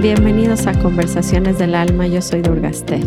Bienvenidos 0.00 0.66
a 0.66 0.72
Conversaciones 0.82 1.58
del 1.58 1.74
Alma, 1.74 2.06
yo 2.06 2.22
soy 2.22 2.40
Durgastev. 2.40 3.04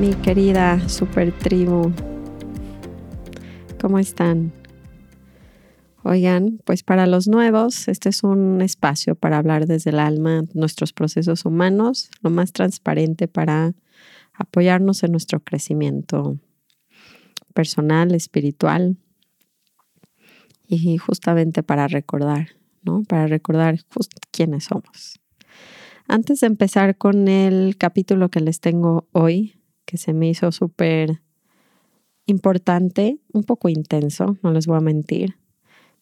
Mi 0.00 0.14
querida 0.14 0.88
super 0.88 1.32
tribu, 1.32 1.92
¿cómo 3.80 3.98
están? 3.98 4.52
Oigan, 6.08 6.60
pues 6.64 6.84
para 6.84 7.08
los 7.08 7.26
nuevos, 7.26 7.88
este 7.88 8.10
es 8.10 8.22
un 8.22 8.62
espacio 8.62 9.16
para 9.16 9.38
hablar 9.38 9.66
desde 9.66 9.90
el 9.90 9.98
alma, 9.98 10.44
nuestros 10.54 10.92
procesos 10.92 11.44
humanos, 11.44 12.10
lo 12.22 12.30
más 12.30 12.52
transparente 12.52 13.26
para 13.26 13.74
apoyarnos 14.32 15.02
en 15.02 15.10
nuestro 15.10 15.40
crecimiento 15.40 16.38
personal, 17.54 18.14
espiritual 18.14 18.96
y 20.68 20.96
justamente 20.96 21.64
para 21.64 21.88
recordar 21.88 22.50
para 23.08 23.26
recordar 23.26 23.80
quiénes 24.30 24.64
somos. 24.64 25.20
Antes 26.06 26.38
de 26.38 26.46
empezar 26.46 26.96
con 26.96 27.26
el 27.26 27.76
capítulo 27.76 28.28
que 28.28 28.40
les 28.40 28.60
tengo 28.60 29.08
hoy, 29.10 29.60
que 29.84 29.96
se 29.96 30.12
me 30.12 30.28
hizo 30.28 30.52
súper 30.52 31.20
importante, 32.26 33.18
un 33.32 33.42
poco 33.42 33.68
intenso, 33.68 34.38
no 34.44 34.52
les 34.52 34.68
voy 34.68 34.76
a 34.76 34.80
mentir, 34.80 35.36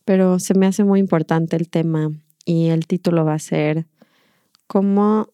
pero 0.05 0.39
se 0.39 0.55
me 0.55 0.67
hace 0.67 0.85
muy 0.85 1.01
importante 1.01 1.57
el 1.57 1.69
tema 1.69 2.11
y 2.45 2.69
el 2.69 2.87
título 2.87 3.25
va 3.25 3.35
a 3.35 3.39
ser 3.39 3.87
cómo 4.67 5.29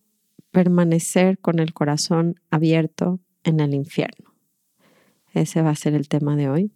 permanecer 0.51 1.39
con 1.39 1.59
el 1.59 1.73
corazón 1.73 2.41
abierto 2.51 3.21
en 3.45 3.61
el 3.61 3.75
infierno. 3.75 4.35
Ese 5.33 5.63
va 5.63 5.71
a 5.71 5.77
ser 5.77 5.95
el 5.95 6.09
tema 6.09 6.37
de 6.37 6.49
hoy. 6.49 6.73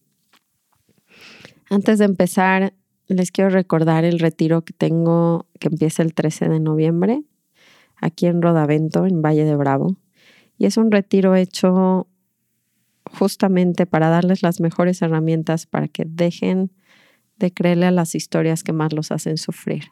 Antes 1.70 1.98
de 1.98 2.04
empezar, 2.04 2.74
les 3.08 3.32
quiero 3.32 3.50
recordar 3.50 4.04
el 4.04 4.18
retiro 4.18 4.62
que 4.62 4.72
tengo 4.72 5.46
que 5.58 5.68
empieza 5.68 6.02
el 6.02 6.14
13 6.14 6.48
de 6.48 6.60
noviembre 6.60 7.22
aquí 7.96 8.26
en 8.26 8.42
Rodavento, 8.42 9.06
en 9.06 9.22
Valle 9.22 9.44
de 9.44 9.56
Bravo. 9.56 9.96
Y 10.58 10.66
es 10.66 10.76
un 10.76 10.90
retiro 10.90 11.34
hecho 11.34 12.06
justamente 13.18 13.86
para 13.86 14.08
darles 14.08 14.42
las 14.42 14.60
mejores 14.60 15.02
herramientas 15.02 15.66
para 15.66 15.88
que 15.88 16.04
dejen 16.06 16.70
de 17.36 17.52
creerle 17.52 17.86
a 17.86 17.90
las 17.90 18.14
historias 18.14 18.62
que 18.62 18.72
más 18.72 18.92
los 18.92 19.10
hacen 19.10 19.36
sufrir. 19.36 19.84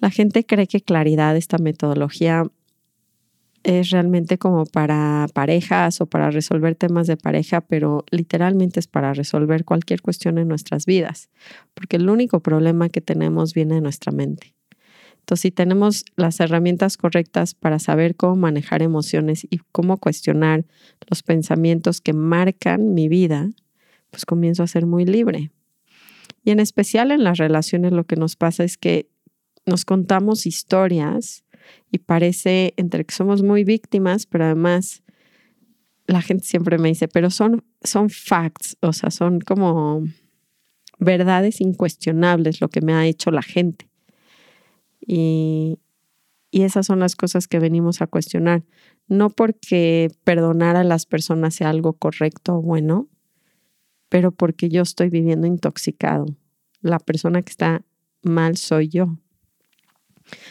La 0.00 0.10
gente 0.10 0.44
cree 0.44 0.66
que 0.66 0.80
claridad, 0.80 1.36
esta 1.36 1.58
metodología, 1.58 2.44
es 3.62 3.90
realmente 3.90 4.38
como 4.38 4.66
para 4.66 5.26
parejas 5.32 6.00
o 6.00 6.06
para 6.06 6.30
resolver 6.30 6.74
temas 6.74 7.06
de 7.06 7.16
pareja, 7.16 7.60
pero 7.60 8.04
literalmente 8.10 8.80
es 8.80 8.88
para 8.88 9.14
resolver 9.14 9.64
cualquier 9.64 10.02
cuestión 10.02 10.38
en 10.38 10.48
nuestras 10.48 10.86
vidas, 10.86 11.30
porque 11.74 11.96
el 11.96 12.08
único 12.08 12.40
problema 12.40 12.88
que 12.88 13.00
tenemos 13.00 13.54
viene 13.54 13.76
de 13.76 13.80
nuestra 13.80 14.10
mente. 14.12 14.54
Entonces, 15.20 15.42
si 15.42 15.50
tenemos 15.52 16.04
las 16.16 16.40
herramientas 16.40 16.96
correctas 16.96 17.54
para 17.54 17.78
saber 17.78 18.16
cómo 18.16 18.34
manejar 18.34 18.82
emociones 18.82 19.46
y 19.48 19.60
cómo 19.70 19.98
cuestionar 19.98 20.64
los 21.08 21.22
pensamientos 21.22 22.00
que 22.00 22.12
marcan 22.12 22.92
mi 22.92 23.08
vida, 23.08 23.48
pues 24.12 24.26
comienzo 24.26 24.62
a 24.62 24.68
ser 24.68 24.86
muy 24.86 25.04
libre. 25.06 25.50
Y 26.44 26.50
en 26.50 26.60
especial 26.60 27.10
en 27.10 27.24
las 27.24 27.38
relaciones 27.38 27.92
lo 27.92 28.04
que 28.04 28.16
nos 28.16 28.36
pasa 28.36 28.62
es 28.62 28.76
que 28.76 29.08
nos 29.64 29.84
contamos 29.84 30.46
historias 30.46 31.44
y 31.90 31.98
parece 31.98 32.74
entre 32.76 33.04
que 33.04 33.14
somos 33.14 33.42
muy 33.42 33.64
víctimas, 33.64 34.26
pero 34.26 34.44
además 34.44 35.02
la 36.06 36.20
gente 36.20 36.44
siempre 36.44 36.78
me 36.78 36.88
dice, 36.88 37.08
pero 37.08 37.30
son, 37.30 37.64
son 37.82 38.10
facts, 38.10 38.76
o 38.82 38.92
sea, 38.92 39.10
son 39.10 39.40
como 39.40 40.04
verdades 40.98 41.60
incuestionables 41.60 42.60
lo 42.60 42.68
que 42.68 42.82
me 42.82 42.92
ha 42.92 43.06
hecho 43.06 43.30
la 43.30 43.42
gente. 43.42 43.88
Y, 45.00 45.78
y 46.50 46.62
esas 46.62 46.86
son 46.86 47.00
las 47.00 47.16
cosas 47.16 47.48
que 47.48 47.60
venimos 47.60 48.02
a 48.02 48.06
cuestionar. 48.06 48.62
No 49.08 49.30
porque 49.30 50.10
perdonar 50.22 50.76
a 50.76 50.84
las 50.84 51.06
personas 51.06 51.54
sea 51.54 51.70
algo 51.70 51.94
correcto 51.94 52.56
o 52.56 52.62
bueno, 52.62 53.08
pero 54.12 54.30
porque 54.30 54.68
yo 54.68 54.82
estoy 54.82 55.08
viviendo 55.08 55.46
intoxicado. 55.46 56.26
La 56.82 56.98
persona 56.98 57.40
que 57.40 57.48
está 57.48 57.82
mal 58.22 58.58
soy 58.58 58.88
yo. 58.88 59.16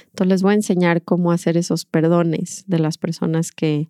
Entonces 0.08 0.30
les 0.30 0.42
voy 0.42 0.54
a 0.54 0.56
enseñar 0.56 1.04
cómo 1.04 1.32
hacer 1.32 1.58
esos 1.58 1.86
perdones 1.86 2.64
de 2.66 2.80
las 2.80 2.98
personas 2.98 3.52
que, 3.52 3.88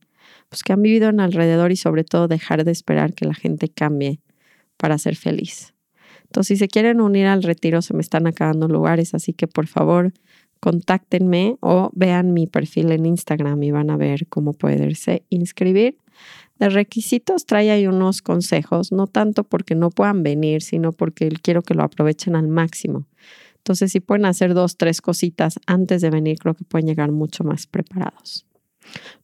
pues, 0.49 0.63
que 0.63 0.73
han 0.73 0.81
vivido 0.81 1.07
en 1.07 1.21
alrededor 1.21 1.71
y 1.71 1.77
sobre 1.77 2.03
todo 2.03 2.27
dejar 2.27 2.65
de 2.65 2.71
esperar 2.71 3.13
que 3.13 3.25
la 3.25 3.33
gente 3.33 3.69
cambie 3.69 4.19
para 4.75 4.97
ser 4.97 5.15
feliz. 5.15 5.73
Entonces, 6.23 6.49
si 6.49 6.57
se 6.57 6.67
quieren 6.67 6.99
unir 6.99 7.27
al 7.27 7.41
retiro, 7.41 7.81
se 7.81 7.93
me 7.93 8.01
están 8.01 8.27
acabando 8.27 8.67
lugares, 8.67 9.13
así 9.13 9.31
que 9.31 9.47
por 9.47 9.67
favor 9.67 10.11
contáctenme 10.59 11.55
o 11.61 11.91
vean 11.93 12.33
mi 12.33 12.45
perfil 12.45 12.91
en 12.91 13.05
Instagram 13.05 13.63
y 13.63 13.71
van 13.71 13.89
a 13.89 13.95
ver 13.95 14.27
cómo 14.27 14.51
poderse 14.51 15.23
inscribir. 15.29 15.95
De 16.61 16.69
requisitos 16.69 17.47
trae 17.47 17.71
ahí 17.71 17.87
unos 17.87 18.21
consejos, 18.21 18.91
no 18.91 19.07
tanto 19.07 19.43
porque 19.43 19.73
no 19.73 19.89
puedan 19.89 20.21
venir, 20.21 20.61
sino 20.61 20.91
porque 20.91 21.27
quiero 21.41 21.63
que 21.63 21.73
lo 21.73 21.81
aprovechen 21.81 22.35
al 22.35 22.49
máximo. 22.49 23.07
Entonces, 23.55 23.91
si 23.91 23.99
pueden 23.99 24.25
hacer 24.25 24.53
dos, 24.53 24.77
tres 24.77 25.01
cositas 25.01 25.59
antes 25.65 26.03
de 26.03 26.11
venir, 26.11 26.37
creo 26.37 26.53
que 26.53 26.63
pueden 26.63 26.85
llegar 26.85 27.11
mucho 27.11 27.43
más 27.43 27.65
preparados. 27.65 28.45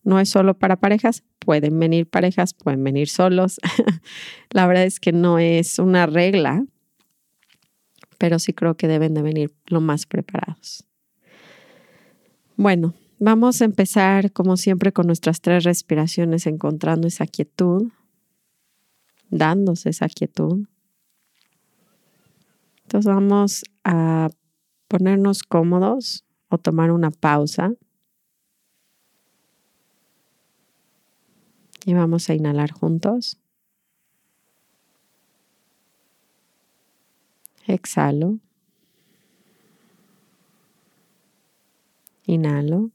No 0.04 0.20
es 0.20 0.30
solo 0.30 0.56
para 0.58 0.78
parejas, 0.78 1.24
pueden 1.38 1.78
venir 1.78 2.10
parejas, 2.10 2.56
pueden 2.56 2.84
venir 2.84 3.08
solos. 3.08 3.60
La 4.50 4.66
verdad 4.66 4.86
es 4.86 5.00
que 5.00 5.12
no 5.12 5.38
es 5.38 5.78
una 5.78 6.08
regla, 6.08 6.66
pero 8.18 8.40
sí 8.40 8.52
creo 8.52 8.78
que 8.78 8.88
deben 8.88 9.14
de 9.14 9.22
venir 9.22 9.54
lo 9.68 9.80
más 9.80 10.08
preparados. 10.08 10.88
Bueno, 12.56 12.96
vamos 13.20 13.62
a 13.62 13.66
empezar 13.66 14.32
como 14.32 14.58
siempre 14.58 14.92
con 14.92 15.08
nuestras 15.08 15.42
tres 15.42 15.64
respiraciones, 15.64 16.48
encontrando 16.48 17.08
esa 17.08 17.26
quietud, 17.26 17.92
dándose 19.30 19.90
esa 19.90 20.08
quietud. 20.08 20.68
Entonces 22.84 23.12
vamos 23.12 23.64
a 23.84 24.30
ponernos 24.88 25.44
cómodos 25.44 26.26
o 26.50 26.58
tomar 26.58 26.92
una 26.92 27.12
pausa. 27.12 27.74
Y 31.86 31.94
vamos 31.94 32.30
a 32.30 32.34
inhalar 32.34 32.72
juntos. 32.72 33.40
Exhalo. 37.66 38.40
Inhalo. 42.26 42.92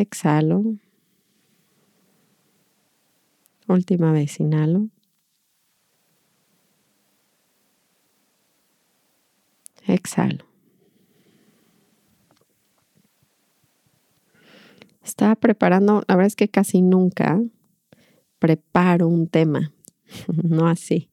Exhalo. 0.00 0.76
Última 3.66 4.12
vez, 4.12 4.38
inhalo. 4.38 4.88
Exhalo. 9.86 10.44
Estaba 15.02 15.34
preparando, 15.34 16.04
la 16.06 16.14
verdad 16.14 16.26
es 16.28 16.36
que 16.36 16.48
casi 16.48 16.80
nunca 16.80 17.40
preparo 18.38 19.08
un 19.08 19.26
tema, 19.26 19.72
no 20.28 20.68
así. 20.68 21.10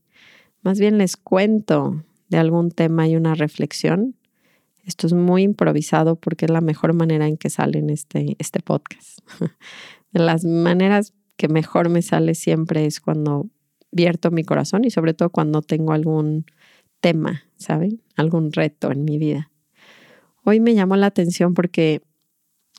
Más 0.62 0.79
bien 0.79 0.97
les 0.97 1.17
cuento 1.17 2.03
de 2.29 2.38
algún 2.38 2.69
tema 2.69 3.07
y 3.07 3.16
una 3.16 3.34
reflexión. 3.34 4.16
Esto 4.85 5.08
es 5.08 5.14
muy 5.14 5.43
improvisado 5.43 6.16
porque 6.16 6.46
es 6.46 6.52
la 6.52 6.61
mejor 6.61 6.93
manera 6.93 7.28
en 7.28 7.37
que 7.37 7.49
sale 7.49 7.84
este, 7.90 8.35
este 8.40 8.59
podcast. 8.59 9.20
De 10.11 10.20
las 10.20 10.46
maneras 10.46 11.14
que 11.37 11.47
mejor 11.47 11.90
me 11.90 12.02
sale 12.02 12.35
siempre 12.35 12.85
es 12.85 12.99
cuando 12.99 13.49
vierto 13.91 14.29
mi 14.29 14.43
corazón 14.43 14.85
y 14.85 14.91
sobre 14.91 15.14
todo 15.14 15.29
cuando 15.29 15.61
tengo 15.61 15.93
algún 15.93 16.46
tema, 16.99 17.43
¿saben? 17.58 18.02
Algún 18.16 18.52
reto 18.52 18.91
en 18.91 19.05
mi 19.05 19.17
vida. 19.17 19.52
Hoy 20.43 20.59
me 20.59 20.76
llamó 20.76 20.96
la 20.96 21.08
atención 21.08 21.53
porque 21.53 22.02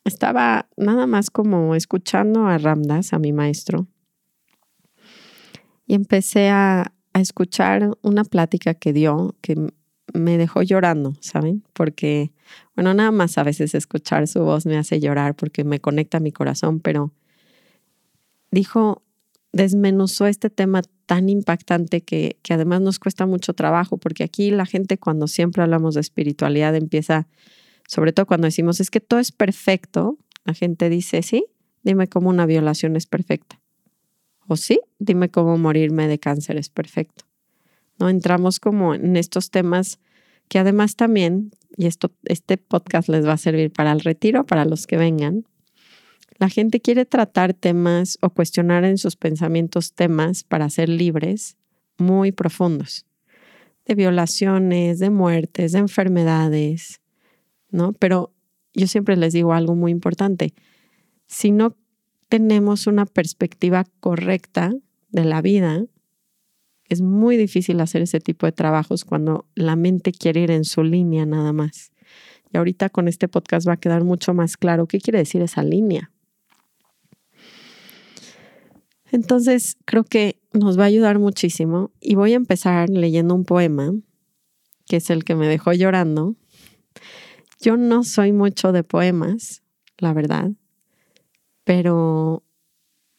estaba 0.05 0.69
nada 0.77 1.07
más 1.07 1.31
como 1.31 1.75
escuchando 1.75 2.47
a 2.47 2.59
Ramdas, 2.59 3.13
a 3.13 3.19
mi 3.19 3.33
maestro, 3.33 3.89
y 5.87 5.95
empecé 5.95 6.49
a, 6.49 6.93
a 7.13 7.21
escuchar 7.21 7.97
una 8.03 8.25
plática 8.25 8.75
que 8.75 8.93
dio 8.93 9.35
que 9.41 9.73
me 10.13 10.39
dejó 10.39 10.63
llorando, 10.63 11.15
¿saben? 11.21 11.63
Porque, 11.73 12.33
bueno, 12.75 12.95
nada 12.95 13.11
más 13.11 13.39
a 13.39 13.43
veces 13.43 13.75
escuchar 13.75 14.29
su 14.29 14.41
voz 14.41 14.67
me 14.67 14.77
hace 14.77 15.01
llorar 15.01 15.35
porque 15.35 15.65
me 15.65 15.81
conecta 15.81 16.19
a 16.19 16.21
mi 16.21 16.33
corazón, 16.33 16.81
pero 16.81 17.13
dijo, 18.51 19.03
desmenuzó 19.53 20.27
este 20.27 20.51
tema 20.51 20.83
tan 21.07 21.29
impactante 21.29 22.03
que, 22.03 22.39
que 22.43 22.55
además 22.55 22.81
nos 22.81 22.99
cuesta 22.99 23.27
mucho 23.27 23.55
trabajo, 23.55 23.97
porque 23.97 24.25
aquí 24.25 24.51
la 24.51 24.67
gente 24.67 24.99
cuando 24.99 25.29
siempre 25.29 25.63
hablamos 25.63 25.95
de 25.95 26.01
espiritualidad 26.01 26.75
empieza, 26.75 27.29
sobre 27.87 28.13
todo 28.13 28.27
cuando 28.27 28.47
decimos 28.47 28.81
es 28.81 28.91
que 28.91 29.01
todo 29.01 29.21
es 29.21 29.33
perfecto, 29.33 30.19
la 30.45 30.55
gente 30.55 30.89
dice, 30.89 31.23
sí, 31.23 31.47
dime 31.83 32.09
cómo 32.09 32.31
una 32.31 32.47
violación 32.47 32.97
es 32.97 33.07
perfecta. 33.07 33.61
O 34.49 34.57
sí, 34.57 34.81
dime 34.99 35.29
cómo 35.29 35.59
morirme 35.59 36.07
de 36.07 36.19
cáncer 36.19 36.57
es 36.57 36.69
perfecto. 36.69 37.26
¿No? 37.99 38.09
Entramos 38.09 38.61
como 38.61 38.95
en 38.95 39.17
estos 39.17 39.51
temas 39.51 39.99
que 40.49 40.59
además 40.59 40.97
también, 40.97 41.51
y 41.77 41.87
esto, 41.87 42.13
este 42.25 42.57
podcast 42.57 43.09
les 43.09 43.27
va 43.27 43.33
a 43.33 43.39
servir 43.39 43.73
para 43.73 43.93
el 43.93 44.01
retiro, 44.01 44.47
para 44.47 44.65
los 44.65 44.87
que 44.87 44.97
vengan, 44.97 45.45
la 46.39 46.49
gente 46.49 46.81
quiere 46.81 47.07
tratar 47.07 47.55
temas 47.55 48.19
o 48.21 48.31
cuestionar 48.31 48.85
en 48.85 48.99
sus 48.99 49.17
pensamientos 49.17 49.95
temas 49.95 50.45
para 50.45 50.69
ser 50.69 50.89
libres 50.89 51.57
muy 51.99 52.31
profundos, 52.31 53.07
de 53.87 53.95
violaciones, 53.95 54.99
de 54.99 55.11
muertes, 55.11 55.73
de 55.73 55.79
enfermedades, 55.79 57.01
¿no? 57.71 57.95
Pero 57.95 58.35
yo 58.75 58.87
siempre 58.87 59.17
les 59.17 59.33
digo 59.33 59.55
algo 59.55 59.75
muy 59.75 59.91
importante. 59.91 60.53
Si 61.27 61.51
no 61.51 61.75
tenemos 62.29 62.87
una 62.87 63.07
perspectiva 63.07 63.85
correcta 64.01 64.75
de 65.09 65.25
la 65.25 65.41
vida, 65.41 65.85
es 66.89 67.01
muy 67.01 67.37
difícil 67.37 67.81
hacer 67.81 68.03
ese 68.03 68.21
tipo 68.21 68.47
de 68.47 68.53
trabajos 68.53 69.05
cuando 69.05 69.47
la 69.55 69.77
mente 69.77 70.13
quiere 70.13 70.41
ir 70.41 70.51
en 70.51 70.65
su 70.65 70.83
línea 70.83 71.27
nada 71.27 71.53
más. 71.53 71.93
Y 72.53 72.57
ahorita 72.57 72.89
con 72.91 73.09
este 73.09 73.29
podcast 73.29 73.67
va 73.69 73.75
a 73.75 73.77
quedar 73.79 74.05
mucho 74.05 74.35
más 74.35 74.57
claro 74.57 74.87
qué 74.87 75.01
quiere 75.01 75.19
decir 75.19 75.43
esa 75.43 75.63
línea. 75.63 76.11
Entonces, 79.11 79.77
creo 79.85 80.05
que 80.05 80.41
nos 80.53 80.79
va 80.79 80.85
a 80.85 80.87
ayudar 80.87 81.19
muchísimo 81.19 81.91
y 82.01 82.15
voy 82.15 82.33
a 82.33 82.37
empezar 82.37 82.89
leyendo 82.91 83.35
un 83.35 83.45
poema, 83.45 83.93
que 84.87 84.97
es 84.97 85.11
el 85.11 85.25
que 85.25 85.35
me 85.35 85.47
dejó 85.47 85.73
llorando. 85.73 86.35
Yo 87.61 87.77
no 87.77 88.05
soy 88.05 88.33
mucho 88.33 88.73
de 88.73 88.85
poemas, 88.85 89.63
la 89.99 90.13
verdad, 90.13 90.51
pero 91.65 92.43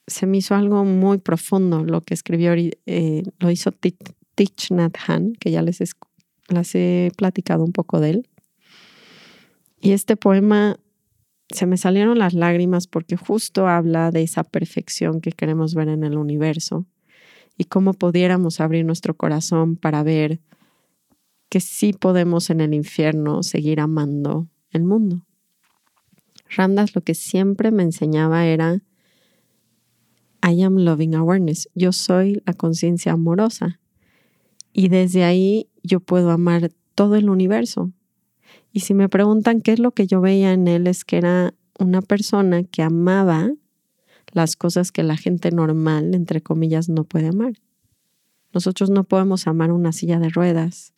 se 0.08 0.26
me 0.26 0.38
hizo 0.38 0.56
algo 0.56 0.86
muy 0.86 1.18
profundo 1.18 1.84
lo 1.84 2.02
que 2.02 2.14
escribió, 2.14 2.54
eh, 2.56 3.24
lo 3.40 3.52
hizo 3.52 3.72
Tich 3.72 4.72
Nhat 4.72 4.98
Hanh, 5.06 5.34
que 5.34 5.52
ya 5.52 5.62
les, 5.62 5.80
he 6.74 7.12
platicado 7.18 7.64
un 7.64 7.74
poco 7.74 8.00
de 8.00 8.12
él. 8.12 8.30
Y 9.82 9.92
este 9.92 10.16
poema 10.16 10.80
se 11.50 11.66
me 11.66 11.78
salieron 11.78 12.18
las 12.18 12.34
lágrimas 12.34 12.88
porque 12.88 13.18
justo 13.18 13.68
habla 13.68 14.12
de 14.12 14.24
esa 14.24 14.44
perfección 14.44 15.22
que 15.22 15.32
queremos 15.32 15.76
ver 15.76 15.90
en 15.90 16.04
el 16.04 16.18
universo 16.18 16.86
y 17.58 17.66
cómo 17.66 17.94
pudiéramos 17.94 18.60
abrir 18.60 18.86
nuestro 18.86 19.16
corazón 19.16 19.76
para 19.76 20.04
ver 20.04 20.40
que 21.50 21.60
sí 21.60 21.94
podemos 21.94 22.50
en 22.50 22.62
el 22.62 22.74
infierno 22.74 23.44
seguir 23.44 23.80
amando 23.80 24.48
el 24.72 24.84
mundo. 24.84 25.26
Ramdas 26.50 26.96
lo 26.96 27.02
que 27.02 27.14
siempre 27.14 27.72
me 27.72 27.84
enseñaba 27.84 28.46
era 28.46 28.82
I 30.48 30.64
am 30.64 30.78
loving 30.78 31.14
awareness. 31.14 31.68
Yo 31.76 31.92
soy 31.92 32.42
la 32.46 32.54
conciencia 32.54 33.12
amorosa. 33.12 33.80
Y 34.72 34.88
desde 34.88 35.26
ahí 35.26 35.68
yo 35.84 36.00
puedo 36.00 36.32
amar 36.32 36.72
todo 36.96 37.16
el 37.16 37.30
universo. 37.30 37.92
Y 38.72 38.82
si 38.82 38.94
me 38.94 39.10
preguntan 39.10 39.60
qué 39.60 39.74
es 39.74 39.80
lo 39.80 39.92
que 39.92 40.08
yo 40.08 40.22
veía 40.22 40.54
en 40.54 40.68
él, 40.68 40.88
es 40.88 41.04
que 41.04 41.18
era 41.18 41.54
una 41.80 42.02
persona 42.02 42.64
que 42.64 42.82
amaba 42.82 43.52
las 44.32 44.56
cosas 44.56 44.92
que 44.92 45.04
la 45.04 45.18
gente 45.18 45.52
normal, 45.52 46.16
entre 46.16 46.42
comillas, 46.42 46.88
no 46.88 47.04
puede 47.04 47.28
amar. 47.28 47.54
Nosotros 48.54 48.90
no 48.90 49.04
podemos 49.04 49.48
amar 49.48 49.72
una 49.72 49.92
silla 49.92 50.20
de 50.20 50.30
ruedas, 50.30 50.94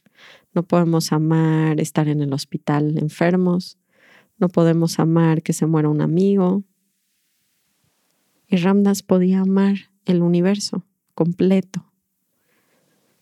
no 0.54 0.64
podemos 0.64 1.12
amar 1.12 1.80
estar 1.80 2.08
en 2.08 2.22
el 2.22 2.34
hospital 2.34 2.98
enfermos, 2.98 3.78
no 4.38 4.50
podemos 4.50 5.00
amar 5.00 5.42
que 5.42 5.54
se 5.54 5.66
muera 5.66 5.90
un 5.90 6.02
amigo, 6.02 6.64
y 8.50 8.58
Ramdas 8.58 9.04
podía 9.04 9.42
amar 9.42 9.76
el 10.06 10.22
universo 10.22 10.86
completo. 11.14 11.86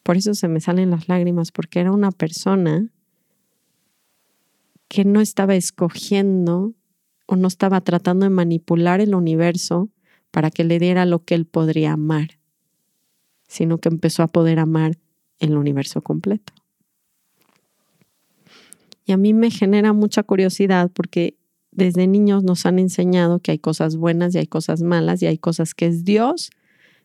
Por 0.03 0.15
eso 0.15 0.33
se 0.33 0.47
me 0.47 0.61
salen 0.61 0.89
las 0.89 1.09
lágrimas, 1.09 1.51
porque 1.51 1.81
era 1.81 1.91
una 1.91 2.11
persona 2.11 2.89
que 4.87 5.03
no 5.03 5.19
estaba 5.19 5.55
escogiendo 5.55 6.73
o 7.25 7.35
no 7.35 7.49
estaba 7.49 7.81
tratando 7.81 8.23
de 8.25 8.29
manipular 8.29 9.01
el 9.01 9.13
universo 9.13 9.89
para 10.31 10.49
que 10.49 10.63
le 10.63 10.79
diera 10.79 11.05
lo 11.05 11.25
que 11.25 11.35
él 11.35 11.45
podría 11.45 11.91
amar, 11.91 12.39
sino 13.47 13.79
que 13.79 13.89
empezó 13.89 14.23
a 14.23 14.27
poder 14.27 14.59
amar 14.59 14.97
el 15.39 15.57
universo 15.57 16.01
completo. 16.01 16.53
Y 19.05 19.11
a 19.11 19.17
mí 19.17 19.33
me 19.33 19.51
genera 19.51 19.93
mucha 19.93 20.23
curiosidad 20.23 20.91
porque 20.93 21.36
desde 21.77 22.07
niños 22.07 22.43
nos 22.43 22.65
han 22.65 22.79
enseñado 22.79 23.39
que 23.39 23.51
hay 23.51 23.59
cosas 23.59 23.95
buenas 23.97 24.33
y 24.33 24.39
hay 24.39 24.47
cosas 24.47 24.81
malas 24.81 25.21
y 25.21 25.27
hay 25.27 25.37
cosas 25.37 25.75
que 25.75 25.85
es 25.85 26.03
Dios 26.03 26.49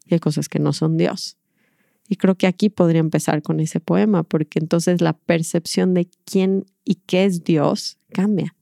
y 0.06 0.14
hay 0.14 0.20
cosas 0.20 0.48
que 0.48 0.58
no 0.58 0.72
son 0.72 0.96
Dios. 0.96 1.36
Y 2.08 2.16
creo 2.16 2.36
que 2.36 2.46
aquí 2.46 2.70
podría 2.70 3.00
empezar 3.00 3.42
con 3.42 3.60
ese 3.60 3.80
poema, 3.80 4.22
porque 4.22 4.58
entonces 4.58 5.02
la 5.02 5.12
percepción 5.12 5.92
de 5.92 6.08
quién 6.24 6.64
y 6.84 6.96
qué 6.96 7.26
es 7.26 7.44
Dios 7.44 7.98
cambia. 8.12 8.56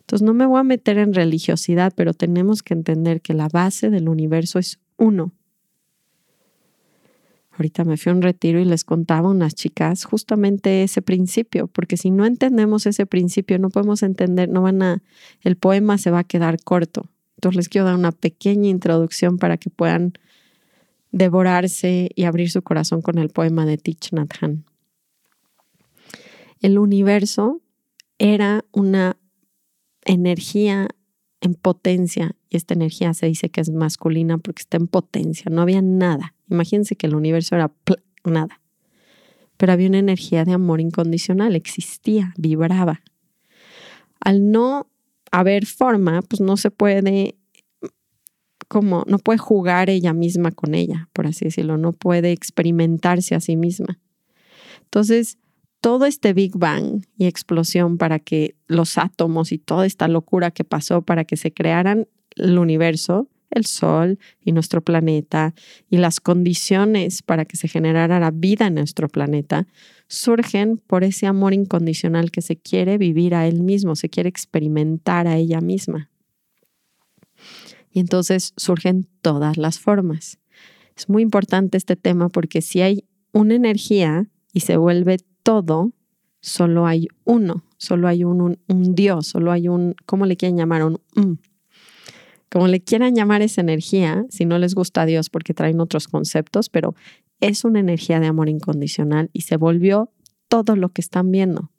Entonces 0.00 0.24
no 0.24 0.34
me 0.34 0.46
voy 0.46 0.60
a 0.60 0.64
meter 0.64 0.98
en 0.98 1.14
religiosidad, 1.14 1.92
pero 1.96 2.14
tenemos 2.14 2.62
que 2.62 2.74
entender 2.74 3.22
que 3.22 3.34
la 3.34 3.48
base 3.48 3.90
del 3.90 4.08
universo 4.08 4.60
es 4.60 4.78
uno. 4.98 5.32
Ahorita 7.52 7.84
me 7.84 7.96
fui 7.96 8.10
a 8.10 8.14
un 8.14 8.22
retiro 8.22 8.60
y 8.60 8.64
les 8.64 8.84
contaba 8.84 9.28
a 9.28 9.32
unas 9.32 9.54
chicas 9.54 10.04
justamente 10.04 10.82
ese 10.82 11.02
principio, 11.02 11.66
porque 11.66 11.96
si 11.96 12.10
no 12.10 12.24
entendemos 12.24 12.86
ese 12.86 13.04
principio, 13.04 13.58
no 13.58 13.68
podemos 13.68 14.02
entender, 14.02 14.48
no 14.48 14.62
van 14.62 14.82
a, 14.82 15.02
el 15.42 15.56
poema 15.56 15.98
se 15.98 16.10
va 16.10 16.20
a 16.20 16.24
quedar 16.24 16.62
corto. 16.62 17.10
Entonces 17.36 17.56
les 17.56 17.68
quiero 17.68 17.86
dar 17.86 17.96
una 17.96 18.12
pequeña 18.12 18.68
introducción 18.68 19.36
para 19.36 19.58
que 19.58 19.68
puedan 19.68 20.14
devorarse 21.10 22.10
y 22.14 22.24
abrir 22.24 22.50
su 22.50 22.62
corazón 22.62 23.02
con 23.02 23.18
el 23.18 23.28
poema 23.28 23.66
de 23.66 23.76
Thich 23.76 24.12
Nhat 24.12 24.32
Hanh. 24.40 24.64
El 26.60 26.78
universo 26.78 27.60
era 28.18 28.64
una 28.72 29.18
energía 30.04 30.88
en 31.40 31.54
potencia 31.54 32.34
y 32.52 32.56
esta 32.56 32.74
energía 32.74 33.14
se 33.14 33.26
dice 33.26 33.48
que 33.48 33.62
es 33.62 33.70
masculina 33.70 34.36
porque 34.36 34.60
está 34.60 34.76
en 34.76 34.86
potencia, 34.86 35.50
no 35.50 35.62
había 35.62 35.80
nada. 35.80 36.34
Imagínense 36.50 36.96
que 36.96 37.06
el 37.06 37.14
universo 37.14 37.54
era 37.54 37.72
nada, 38.24 38.60
pero 39.56 39.72
había 39.72 39.88
una 39.88 39.98
energía 39.98 40.44
de 40.44 40.52
amor 40.52 40.80
incondicional, 40.80 41.56
existía, 41.56 42.34
vibraba. 42.36 43.00
Al 44.20 44.50
no 44.50 44.86
haber 45.30 45.64
forma, 45.64 46.20
pues 46.20 46.40
no 46.42 46.58
se 46.58 46.70
puede 46.70 47.36
como 48.68 49.04
no 49.06 49.18
puede 49.18 49.38
jugar 49.38 49.90
ella 49.90 50.12
misma 50.12 50.50
con 50.50 50.74
ella, 50.74 51.08
por 51.12 51.26
así 51.26 51.46
decirlo, 51.46 51.78
no 51.78 51.92
puede 51.92 52.32
experimentarse 52.32 53.34
a 53.34 53.40
sí 53.40 53.56
misma. 53.56 53.98
Entonces, 54.82 55.38
todo 55.80 56.04
este 56.04 56.32
Big 56.32 56.56
Bang 56.56 57.04
y 57.16 57.26
explosión 57.26 57.98
para 57.98 58.18
que 58.18 58.56
los 58.66 58.98
átomos 58.98 59.52
y 59.52 59.58
toda 59.58 59.86
esta 59.86 60.06
locura 60.06 60.50
que 60.50 60.64
pasó 60.64 61.02
para 61.02 61.24
que 61.24 61.36
se 61.36 61.52
crearan 61.52 62.08
el 62.36 62.58
universo, 62.58 63.28
el 63.50 63.66
Sol 63.66 64.18
y 64.44 64.52
nuestro 64.52 64.80
planeta 64.80 65.54
y 65.90 65.98
las 65.98 66.20
condiciones 66.20 67.22
para 67.22 67.44
que 67.44 67.56
se 67.56 67.68
generara 67.68 68.18
la 68.18 68.30
vida 68.30 68.66
en 68.66 68.74
nuestro 68.74 69.08
planeta, 69.08 69.66
surgen 70.08 70.78
por 70.78 71.04
ese 71.04 71.26
amor 71.26 71.54
incondicional 71.54 72.30
que 72.30 72.42
se 72.42 72.56
quiere 72.56 72.98
vivir 72.98 73.34
a 73.34 73.46
él 73.46 73.62
mismo, 73.62 73.96
se 73.96 74.08
quiere 74.08 74.28
experimentar 74.28 75.26
a 75.26 75.36
ella 75.36 75.60
misma. 75.60 76.10
Y 77.90 78.00
entonces 78.00 78.54
surgen 78.56 79.06
todas 79.20 79.56
las 79.56 79.78
formas. 79.78 80.38
Es 80.96 81.08
muy 81.08 81.22
importante 81.22 81.76
este 81.76 81.96
tema 81.96 82.28
porque 82.28 82.62
si 82.62 82.80
hay 82.80 83.04
una 83.32 83.54
energía 83.54 84.28
y 84.52 84.60
se 84.60 84.76
vuelve 84.76 85.18
todo, 85.42 85.92
solo 86.40 86.86
hay 86.86 87.08
uno, 87.24 87.64
solo 87.78 88.08
hay 88.08 88.24
un, 88.24 88.58
Dios, 88.68 89.26
solo 89.26 89.52
hay 89.52 89.68
un, 89.68 89.94
¿cómo 90.06 90.26
le 90.26 90.36
quieren 90.36 90.56
llamar? 90.56 90.84
Un, 90.84 91.40
como 92.52 92.68
le 92.68 92.82
quieran 92.82 93.14
llamar 93.14 93.40
esa 93.40 93.62
energía, 93.62 94.26
si 94.28 94.44
no 94.44 94.58
les 94.58 94.74
gusta 94.74 95.02
a 95.02 95.06
Dios 95.06 95.30
porque 95.30 95.54
traen 95.54 95.80
otros 95.80 96.06
conceptos, 96.06 96.68
pero 96.68 96.94
es 97.40 97.64
una 97.64 97.80
energía 97.80 98.20
de 98.20 98.26
amor 98.26 98.50
incondicional 98.50 99.30
y 99.32 99.40
se 99.40 99.56
volvió 99.56 100.12
todo 100.48 100.76
lo 100.76 100.90
que 100.90 101.00
están 101.00 101.30
viendo. 101.32 101.70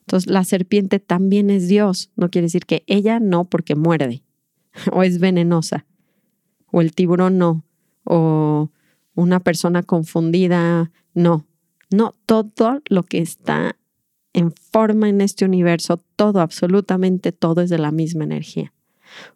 Entonces, 0.00 0.30
la 0.30 0.44
serpiente 0.44 1.00
también 1.00 1.48
es 1.48 1.66
Dios, 1.66 2.10
no 2.14 2.28
quiere 2.28 2.44
decir 2.44 2.66
que 2.66 2.84
ella 2.86 3.20
no 3.20 3.46
porque 3.46 3.74
muerde 3.74 4.22
o 4.92 5.02
es 5.02 5.18
venenosa, 5.18 5.86
o 6.70 6.82
el 6.82 6.94
tiburón 6.94 7.38
no, 7.38 7.64
o 8.04 8.70
una 9.14 9.40
persona 9.40 9.82
confundida 9.82 10.92
no, 11.14 11.46
no, 11.90 12.14
todo 12.26 12.82
lo 12.90 13.02
que 13.02 13.18
está 13.18 13.78
en 14.34 14.52
forma 14.52 15.08
en 15.08 15.22
este 15.22 15.46
universo, 15.46 16.02
todo, 16.16 16.42
absolutamente 16.42 17.32
todo 17.32 17.62
es 17.62 17.70
de 17.70 17.78
la 17.78 17.92
misma 17.92 18.24
energía. 18.24 18.74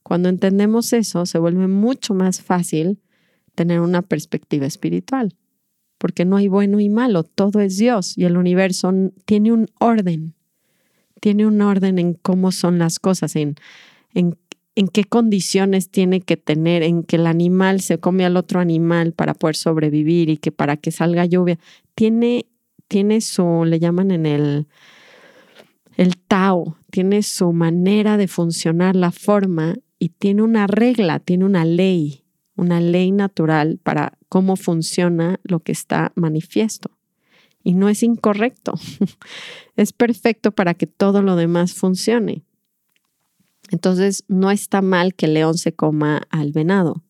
Cuando 0.02 0.28
entendemos 0.28 0.92
eso, 0.92 1.26
se 1.26 1.38
vuelve 1.38 1.68
mucho 1.68 2.14
más 2.14 2.42
fácil 2.42 2.98
tener 3.54 3.80
una 3.80 4.02
perspectiva 4.02 4.66
espiritual, 4.66 5.34
porque 5.98 6.24
no 6.24 6.36
hay 6.36 6.48
bueno 6.48 6.78
y 6.80 6.88
malo, 6.88 7.24
todo 7.24 7.60
es 7.60 7.78
Dios 7.78 8.16
y 8.16 8.24
el 8.24 8.36
universo 8.36 8.92
tiene 9.24 9.52
un 9.52 9.68
orden, 9.80 10.34
tiene 11.20 11.46
un 11.46 11.60
orden 11.62 11.98
en 11.98 12.14
cómo 12.14 12.52
son 12.52 12.78
las 12.78 12.98
cosas, 12.98 13.34
en, 13.34 13.56
en, 14.14 14.36
en 14.74 14.88
qué 14.88 15.04
condiciones 15.04 15.88
tiene 15.88 16.20
que 16.20 16.36
tener, 16.36 16.82
en 16.82 17.02
que 17.02 17.16
el 17.16 17.26
animal 17.26 17.80
se 17.80 17.98
come 17.98 18.26
al 18.26 18.36
otro 18.36 18.60
animal 18.60 19.12
para 19.12 19.32
poder 19.32 19.56
sobrevivir 19.56 20.28
y 20.28 20.36
que 20.36 20.52
para 20.52 20.76
que 20.76 20.92
salga 20.92 21.24
lluvia, 21.24 21.58
tiene, 21.94 22.46
tiene 22.86 23.22
su, 23.22 23.64
le 23.64 23.78
llaman 23.78 24.10
en 24.10 24.26
el, 24.26 24.66
el 25.96 26.16
Tao, 26.16 26.76
tiene 26.90 27.22
su 27.22 27.52
manera 27.52 28.16
de 28.16 28.28
funcionar, 28.28 28.96
la 28.96 29.10
forma, 29.10 29.74
y 29.98 30.10
tiene 30.10 30.42
una 30.42 30.66
regla, 30.66 31.20
tiene 31.20 31.44
una 31.44 31.64
ley 31.64 32.26
una 32.56 32.80
ley 32.80 33.12
natural 33.12 33.78
para 33.82 34.18
cómo 34.28 34.56
funciona 34.56 35.38
lo 35.44 35.60
que 35.60 35.72
está 35.72 36.12
manifiesto. 36.16 36.90
Y 37.62 37.74
no 37.74 37.88
es 37.88 38.02
incorrecto, 38.02 38.74
es 39.76 39.92
perfecto 39.92 40.52
para 40.52 40.74
que 40.74 40.86
todo 40.86 41.22
lo 41.22 41.36
demás 41.36 41.74
funcione. 41.74 42.42
Entonces, 43.70 44.24
no 44.28 44.50
está 44.50 44.80
mal 44.80 45.14
que 45.14 45.26
el 45.26 45.34
león 45.34 45.58
se 45.58 45.74
coma 45.74 46.22
al 46.30 46.52
venado. 46.52 47.02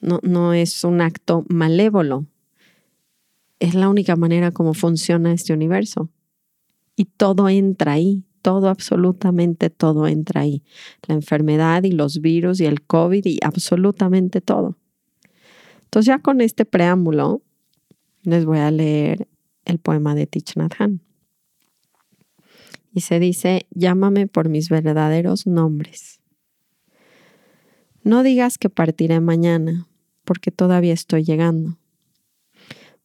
No, 0.00 0.20
no 0.22 0.52
es 0.52 0.84
un 0.84 1.00
acto 1.00 1.44
malévolo. 1.48 2.26
Es 3.58 3.74
la 3.74 3.88
única 3.88 4.14
manera 4.14 4.52
como 4.52 4.74
funciona 4.74 5.32
este 5.32 5.54
universo. 5.54 6.10
Y 6.98 7.04
todo 7.04 7.48
entra 7.48 7.92
ahí 7.92 8.24
todo, 8.42 8.68
absolutamente 8.68 9.70
todo 9.70 10.06
entra 10.06 10.42
ahí. 10.42 10.62
La 11.06 11.14
enfermedad 11.14 11.82
y 11.84 11.92
los 11.92 12.20
virus 12.20 12.60
y 12.60 12.66
el 12.66 12.82
COVID 12.82 13.26
y 13.26 13.38
absolutamente 13.42 14.40
todo. 14.40 14.78
Entonces 15.84 16.06
ya 16.06 16.18
con 16.20 16.40
este 16.40 16.64
preámbulo 16.64 17.42
les 18.22 18.44
voy 18.44 18.58
a 18.58 18.70
leer 18.70 19.28
el 19.64 19.78
poema 19.78 20.14
de 20.14 20.26
Thich. 20.26 20.54
Y 22.92 23.00
se 23.02 23.20
dice, 23.20 23.66
llámame 23.70 24.26
por 24.26 24.48
mis 24.48 24.70
verdaderos 24.70 25.46
nombres. 25.46 26.20
No 28.02 28.22
digas 28.22 28.58
que 28.58 28.70
partiré 28.70 29.20
mañana, 29.20 29.86
porque 30.24 30.50
todavía 30.50 30.94
estoy 30.94 31.22
llegando. 31.22 31.76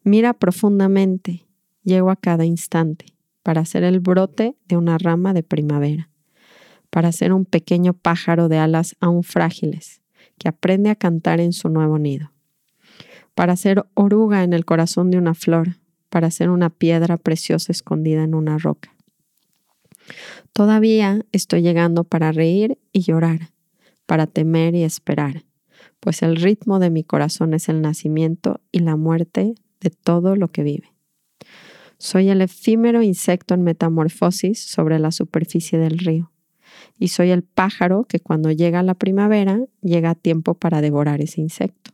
Mira 0.04 0.34
profundamente, 0.34 1.46
llego 1.84 2.10
a 2.10 2.16
cada 2.16 2.46
instante 2.46 3.13
para 3.44 3.66
ser 3.66 3.84
el 3.84 4.00
brote 4.00 4.56
de 4.68 4.78
una 4.78 4.98
rama 4.98 5.34
de 5.34 5.44
primavera, 5.44 6.10
para 6.90 7.12
ser 7.12 7.34
un 7.34 7.46
pequeño 7.46 7.94
pájaro 7.94 8.48
de 8.48 8.58
alas 8.58 8.96
aún 9.00 9.24
frágiles 9.24 10.02
que 10.38 10.48
aprende 10.48 10.90
a 10.90 10.96
cantar 10.96 11.40
en 11.40 11.54
su 11.54 11.70
nuevo 11.70 12.00
nido, 12.00 12.32
para 13.36 13.56
ser 13.56 13.86
oruga 13.94 14.44
en 14.44 14.54
el 14.54 14.66
corazón 14.66 15.12
de 15.12 15.18
una 15.18 15.34
flor, 15.34 15.78
para 16.10 16.32
ser 16.32 16.50
una 16.50 16.70
piedra 16.70 17.18
preciosa 17.18 17.72
escondida 17.72 18.24
en 18.24 18.36
una 18.36 18.58
roca. 18.58 18.94
Todavía 20.54 21.26
estoy 21.32 21.62
llegando 21.62 22.04
para 22.04 22.32
reír 22.32 22.78
y 22.92 23.02
llorar, 23.02 23.52
para 24.06 24.28
temer 24.28 24.76
y 24.76 24.84
esperar, 24.84 25.46
pues 26.00 26.22
el 26.22 26.36
ritmo 26.36 26.80
de 26.80 26.90
mi 26.90 27.04
corazón 27.04 27.54
es 27.54 27.70
el 27.70 27.82
nacimiento 27.82 28.60
y 28.72 28.80
la 28.80 28.96
muerte 28.96 29.56
de 29.80 29.90
todo 29.90 30.36
lo 30.36 30.50
que 30.50 30.64
vive. 30.64 30.93
Soy 32.04 32.28
el 32.28 32.42
efímero 32.42 33.02
insecto 33.02 33.54
en 33.54 33.62
metamorfosis 33.62 34.62
sobre 34.62 35.00
la 35.00 35.10
superficie 35.10 35.80
del 35.80 35.98
río. 36.00 36.34
Y 37.00 37.08
soy 37.08 37.30
el 37.30 37.44
pájaro 37.44 38.04
que 38.04 38.20
cuando 38.20 38.52
llega 38.52 38.84
la 38.84 38.94
primavera 38.94 39.62
llega 39.82 40.10
a 40.10 40.16
tiempo 40.16 40.54
para 40.54 40.82
devorar 40.82 41.22
ese 41.22 41.40
insecto. 41.40 41.92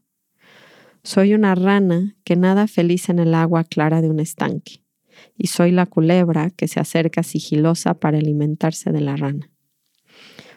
Soy 1.04 1.36
una 1.36 1.54
rana 1.54 2.16
que 2.24 2.36
nada 2.36 2.66
feliz 2.66 3.08
en 3.10 3.20
el 3.20 3.36
agua 3.36 3.64
clara 3.64 4.02
de 4.02 4.10
un 4.10 4.20
estanque. 4.20 4.84
Y 5.38 5.46
soy 5.46 5.70
la 5.70 5.86
culebra 5.86 6.50
que 6.50 6.68
se 6.68 6.80
acerca 6.80 7.22
sigilosa 7.22 7.94
para 7.94 8.18
alimentarse 8.18 8.92
de 8.92 9.02
la 9.02 9.16
rana. 9.16 9.52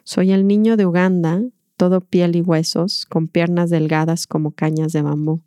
Soy 0.02 0.32
el 0.32 0.46
niño 0.46 0.78
de 0.78 0.86
Uganda, 0.86 1.42
todo 1.76 2.00
piel 2.00 2.36
y 2.36 2.40
huesos, 2.40 3.04
con 3.04 3.28
piernas 3.28 3.68
delgadas 3.68 4.26
como 4.26 4.52
cañas 4.52 4.94
de 4.94 5.02
bambú 5.02 5.42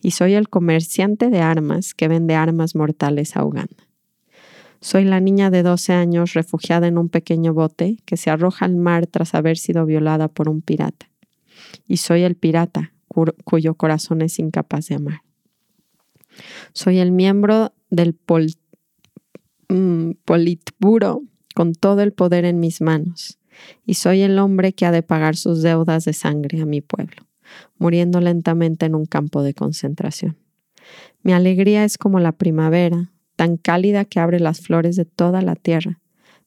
y 0.00 0.12
soy 0.12 0.34
el 0.34 0.48
comerciante 0.48 1.30
de 1.30 1.40
armas 1.40 1.94
que 1.94 2.08
vende 2.08 2.34
armas 2.34 2.74
mortales 2.74 3.36
a 3.36 3.44
Uganda. 3.44 3.88
Soy 4.80 5.04
la 5.04 5.20
niña 5.20 5.50
de 5.50 5.62
12 5.62 5.92
años 5.92 6.32
refugiada 6.34 6.88
en 6.88 6.98
un 6.98 7.08
pequeño 7.08 7.54
bote 7.54 7.98
que 8.04 8.16
se 8.16 8.30
arroja 8.30 8.64
al 8.64 8.76
mar 8.76 9.06
tras 9.06 9.34
haber 9.34 9.56
sido 9.56 9.86
violada 9.86 10.26
por 10.26 10.48
un 10.48 10.60
pirata. 10.60 11.08
Y 11.86 11.98
soy 11.98 12.22
el 12.22 12.34
pirata 12.34 12.92
cuyo 13.44 13.74
corazón 13.74 14.22
es 14.22 14.38
incapaz 14.38 14.88
de 14.88 14.96
amar. 14.96 15.22
Soy 16.72 16.98
el 16.98 17.12
miembro 17.12 17.72
del 17.90 18.18
mm, 19.68 20.10
Politburo 20.24 21.22
con 21.54 21.74
todo 21.74 22.00
el 22.00 22.12
poder 22.12 22.44
en 22.44 22.58
mis 22.58 22.80
manos. 22.80 23.38
Y 23.86 23.94
soy 23.94 24.22
el 24.22 24.38
hombre 24.38 24.72
que 24.72 24.86
ha 24.86 24.90
de 24.90 25.02
pagar 25.02 25.36
sus 25.36 25.62
deudas 25.62 26.06
de 26.06 26.12
sangre 26.12 26.60
a 26.60 26.66
mi 26.66 26.80
pueblo 26.80 27.22
muriendo 27.78 28.20
lentamente 28.20 28.86
en 28.86 28.94
un 28.94 29.06
campo 29.06 29.42
de 29.42 29.54
concentración. 29.54 30.36
Mi 31.22 31.32
alegría 31.32 31.84
es 31.84 31.98
como 31.98 32.20
la 32.20 32.32
primavera, 32.32 33.12
tan 33.36 33.56
cálida 33.56 34.04
que 34.04 34.20
abre 34.20 34.40
las 34.40 34.60
flores 34.60 34.96
de 34.96 35.04
toda 35.04 35.42
la 35.42 35.56
tierra. 35.56 36.00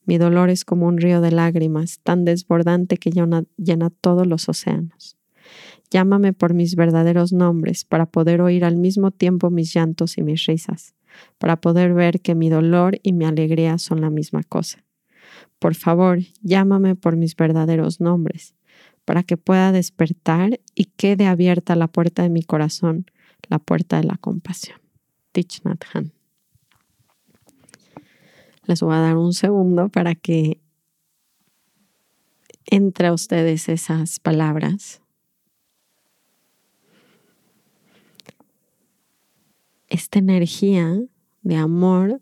Mi 0.06 0.18
dolor 0.18 0.50
es 0.50 0.66
como 0.66 0.88
un 0.88 0.98
río 0.98 1.22
de 1.22 1.32
lágrimas, 1.32 2.00
tan 2.04 2.26
desbordante 2.26 2.98
que 2.98 3.12
llena, 3.12 3.90
todos 4.02 4.28
los 4.28 4.48
océanos. 4.50 5.18
Llámame 5.90 6.34
por 6.34 6.54
mis 6.54 6.76
verdaderos 6.76 7.32
nombres 7.32 7.86
para 7.86 8.06
poder 8.06 8.42
oír 8.42 8.66
al 8.66 8.76
mismo 8.76 9.12
tiempo 9.12 9.50
mis 9.50 9.74
llantos 9.74 10.18
y 10.18 10.24
mis 10.24 10.46
risas, 10.46 10.94
para 11.38 11.60
poder 11.62 11.94
ver 11.94 12.22
que 12.22 12.36
mi 12.36 12.50
dolor 12.50 13.00
y 13.04 13.14
mi 13.14 13.26
alegría 13.26 13.78
son 13.78 14.02
la 14.02 14.10
misma 14.10 14.44
cosa. 14.44 14.84
Por 15.60 15.76
favor, 15.76 16.20
llámame 16.42 16.96
por 16.96 17.16
mis 17.16 17.36
verdaderos 17.36 18.02
nombres, 18.02 18.55
para 19.06 19.24
que 19.24 19.38
pueda 19.38 19.72
despertar 19.72 20.60
y 20.74 20.86
quede 20.86 21.28
abierta 21.28 21.76
la 21.76 21.88
puerta 21.88 22.24
de 22.24 22.30
mi 22.30 22.42
corazón, 22.42 23.06
la 23.48 23.60
puerta 23.60 23.98
de 23.98 24.04
la 24.04 24.18
compasión. 24.18 24.80
Thich 25.32 25.62
Nhat 25.64 25.84
Hanh. 25.94 26.12
Les 28.64 28.82
voy 28.82 28.96
a 28.96 29.00
dar 29.00 29.18
un 29.18 29.34
segundo 29.34 29.90
para 29.90 30.16
que 30.16 30.60
entre 32.66 33.08
a 33.08 33.14
ustedes 33.14 33.70
esas 33.70 34.20
palabras. 34.20 35.02
Esta 39.88 40.18
energía 40.18 41.00
de 41.44 41.56
amor 41.58 42.22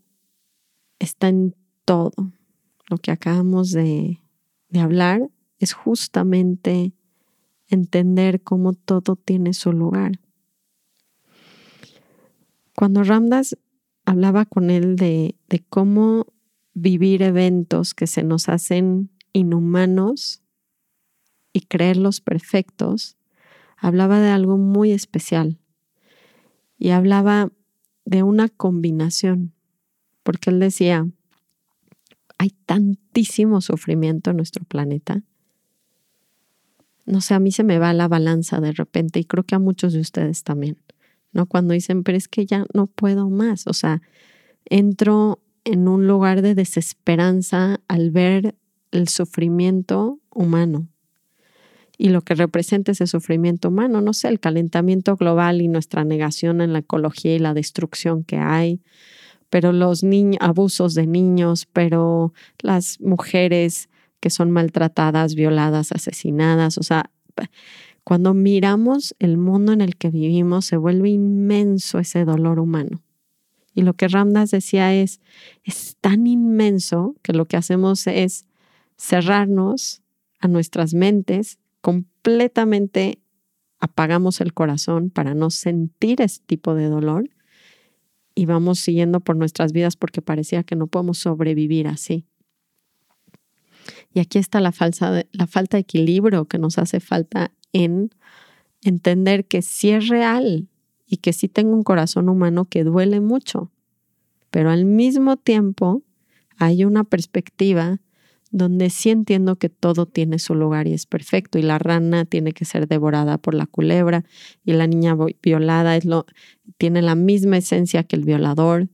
está 0.99 1.29
en 1.29 1.55
todo 1.85 2.11
lo 2.89 2.97
que 2.97 3.11
acabamos 3.11 3.71
de, 3.71 4.19
de 4.67 4.79
hablar 4.81 5.29
es 5.63 5.71
justamente 5.71 6.91
entender 7.69 8.43
cómo 8.43 8.73
todo 8.73 9.15
tiene 9.15 9.53
su 9.53 9.71
lugar. 9.71 10.19
Cuando 12.75 13.03
Ramdas 13.03 13.57
hablaba 14.03 14.43
con 14.43 14.69
él 14.69 14.97
de, 14.97 15.37
de 15.47 15.59
cómo 15.69 16.27
vivir 16.73 17.21
eventos 17.21 17.93
que 17.93 18.07
se 18.07 18.23
nos 18.23 18.49
hacen 18.49 19.09
inhumanos 19.31 20.41
y 21.53 21.61
creerlos 21.61 22.19
perfectos, 22.19 23.15
hablaba 23.77 24.19
de 24.19 24.31
algo 24.31 24.57
muy 24.57 24.91
especial 24.91 25.59
y 26.77 26.89
hablaba 26.89 27.53
de 28.03 28.21
una 28.21 28.49
combinación, 28.49 29.53
porque 30.23 30.49
él 30.49 30.59
decía, 30.59 31.07
hay 32.37 32.49
tantísimo 32.65 33.61
sufrimiento 33.61 34.31
en 34.31 34.37
nuestro 34.37 34.65
planeta 34.65 35.23
no 37.05 37.21
sé, 37.21 37.33
a 37.33 37.39
mí 37.39 37.51
se 37.51 37.63
me 37.63 37.79
va 37.79 37.93
la 37.93 38.07
balanza 38.07 38.59
de 38.59 38.71
repente 38.71 39.19
y 39.19 39.25
creo 39.25 39.43
que 39.43 39.55
a 39.55 39.59
muchos 39.59 39.93
de 39.93 39.99
ustedes 39.99 40.43
también, 40.43 40.77
¿no? 41.31 41.45
Cuando 41.45 41.73
dicen, 41.73 42.03
pero 42.03 42.17
es 42.17 42.27
que 42.27 42.45
ya 42.45 42.65
no 42.73 42.87
puedo 42.87 43.29
más, 43.29 43.67
o 43.67 43.73
sea, 43.73 44.01
entro 44.65 45.41
en 45.65 45.87
un 45.87 46.07
lugar 46.07 46.41
de 46.41 46.55
desesperanza 46.55 47.79
al 47.87 48.11
ver 48.11 48.55
el 48.91 49.07
sufrimiento 49.07 50.19
humano 50.29 50.87
y 51.97 52.09
lo 52.09 52.21
que 52.21 52.35
representa 52.35 52.91
ese 52.91 53.07
sufrimiento 53.07 53.69
humano, 53.69 54.01
no 54.01 54.13
sé, 54.13 54.27
el 54.27 54.39
calentamiento 54.39 55.15
global 55.15 55.61
y 55.61 55.67
nuestra 55.67 56.03
negación 56.03 56.61
en 56.61 56.73
la 56.73 56.79
ecología 56.79 57.35
y 57.35 57.39
la 57.39 57.53
destrucción 57.53 58.23
que 58.23 58.37
hay, 58.37 58.81
pero 59.49 59.71
los 59.71 60.03
abusos 60.39 60.95
de 60.95 61.05
niños, 61.05 61.67
pero 61.71 62.33
las 62.59 62.99
mujeres 62.99 63.89
que 64.23 64.29
son 64.29 64.51
maltratadas, 64.51 65.35
violadas, 65.35 65.91
asesinadas. 65.91 66.77
O 66.77 66.83
sea, 66.83 67.11
cuando 68.05 68.33
miramos 68.33 69.13
el 69.19 69.37
mundo 69.37 69.73
en 69.73 69.81
el 69.81 69.97
que 69.97 70.11
vivimos, 70.11 70.63
se 70.63 70.77
vuelve 70.77 71.09
inmenso 71.09 71.99
ese 71.99 72.23
dolor 72.23 72.59
humano. 72.59 73.01
Y 73.73 73.81
lo 73.81 73.95
que 73.95 74.07
Ramdas 74.07 74.49
decía 74.49 74.93
es, 74.93 75.19
es 75.65 75.97
tan 75.99 76.25
inmenso 76.25 77.17
que 77.21 77.33
lo 77.33 77.49
que 77.49 77.57
hacemos 77.57 78.07
es 78.07 78.45
cerrarnos 78.95 80.01
a 80.39 80.47
nuestras 80.47 80.93
mentes 80.93 81.59
completamente 81.81 83.19
apagamos 83.81 84.39
el 84.39 84.53
corazón 84.53 85.09
para 85.09 85.33
no 85.33 85.49
sentir 85.49 86.21
ese 86.21 86.41
tipo 86.45 86.75
de 86.75 86.87
dolor 86.87 87.29
y 88.35 88.45
vamos 88.45 88.79
siguiendo 88.79 89.19
por 89.19 89.35
nuestras 89.35 89.73
vidas 89.73 89.97
porque 89.97 90.21
parecía 90.21 90.63
que 90.63 90.77
no 90.77 90.87
podemos 90.87 91.17
sobrevivir 91.17 91.89
así. 91.89 92.25
Y 94.13 94.19
aquí 94.19 94.37
está 94.37 94.59
la, 94.59 94.71
falsa, 94.71 95.25
la 95.31 95.47
falta 95.47 95.77
de 95.77 95.81
equilibrio 95.81 96.45
que 96.45 96.59
nos 96.59 96.77
hace 96.77 96.99
falta 96.99 97.51
en 97.71 98.11
entender 98.81 99.45
que 99.45 99.61
sí 99.61 99.89
es 99.89 100.07
real 100.07 100.67
y 101.07 101.17
que 101.17 101.33
sí 101.33 101.47
tengo 101.47 101.73
un 101.73 101.83
corazón 101.83 102.29
humano 102.29 102.65
que 102.65 102.83
duele 102.83 103.19
mucho, 103.19 103.71
pero 104.51 104.69
al 104.69 104.85
mismo 104.85 105.37
tiempo 105.37 106.03
hay 106.57 106.85
una 106.85 107.03
perspectiva 107.03 107.99
donde 108.53 108.91
sí 108.91 109.09
entiendo 109.09 109.55
que 109.55 109.69
todo 109.69 110.05
tiene 110.05 110.37
su 110.37 110.53
lugar 110.53 110.87
y 110.87 110.93
es 110.93 111.07
perfecto 111.07 111.57
y 111.57 111.63
la 111.63 111.79
rana 111.79 112.23
tiene 112.23 112.51
que 112.51 112.65
ser 112.65 112.87
devorada 112.87 113.39
por 113.39 113.55
la 113.55 113.65
culebra 113.65 114.25
y 114.63 114.73
la 114.73 114.85
niña 114.85 115.17
violada 115.41 115.97
tiene 116.77 117.01
la 117.01 117.15
misma 117.15 117.57
esencia 117.57 118.03
que 118.03 118.15
el 118.15 118.25
violador. 118.25 118.89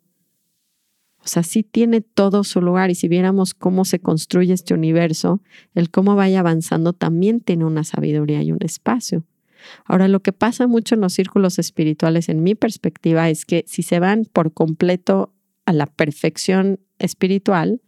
Sea, 1.29 1.43
sí 1.43 1.62
tiene 1.62 2.01
todo 2.01 2.43
su 2.43 2.59
lugar 2.59 2.89
y 2.89 2.95
si 2.95 3.07
viéramos 3.07 3.53
cómo 3.53 3.86
se 3.86 4.00
construye 4.00 4.51
este 4.51 4.74
universo, 4.74 5.41
el 5.75 5.91
cómo 5.91 6.15
vaya 6.15 6.39
avanzando 6.39 6.93
también 6.93 7.39
tiene 7.39 7.65
una 7.65 7.83
sabiduría 7.83 8.41
y 8.41 8.51
un 8.51 8.63
espacio. 8.63 9.25
Ahora, 9.86 10.07
lo 10.07 10.21
que 10.21 10.33
pasa 10.33 10.65
mucho 10.65 10.95
en 10.95 11.01
los 11.01 11.13
círculos 11.13 11.59
espirituales, 11.59 12.29
en 12.29 12.41
mi 12.41 12.55
perspectiva, 12.55 13.29
es 13.29 13.45
que 13.45 13.63
si 13.67 13.83
se 13.83 14.00
van 14.00 14.25
por 14.25 14.53
completo 14.53 15.36
a 15.65 15.74
la 15.74 15.86
perfección 15.86 16.79
espiritual, 16.98 17.79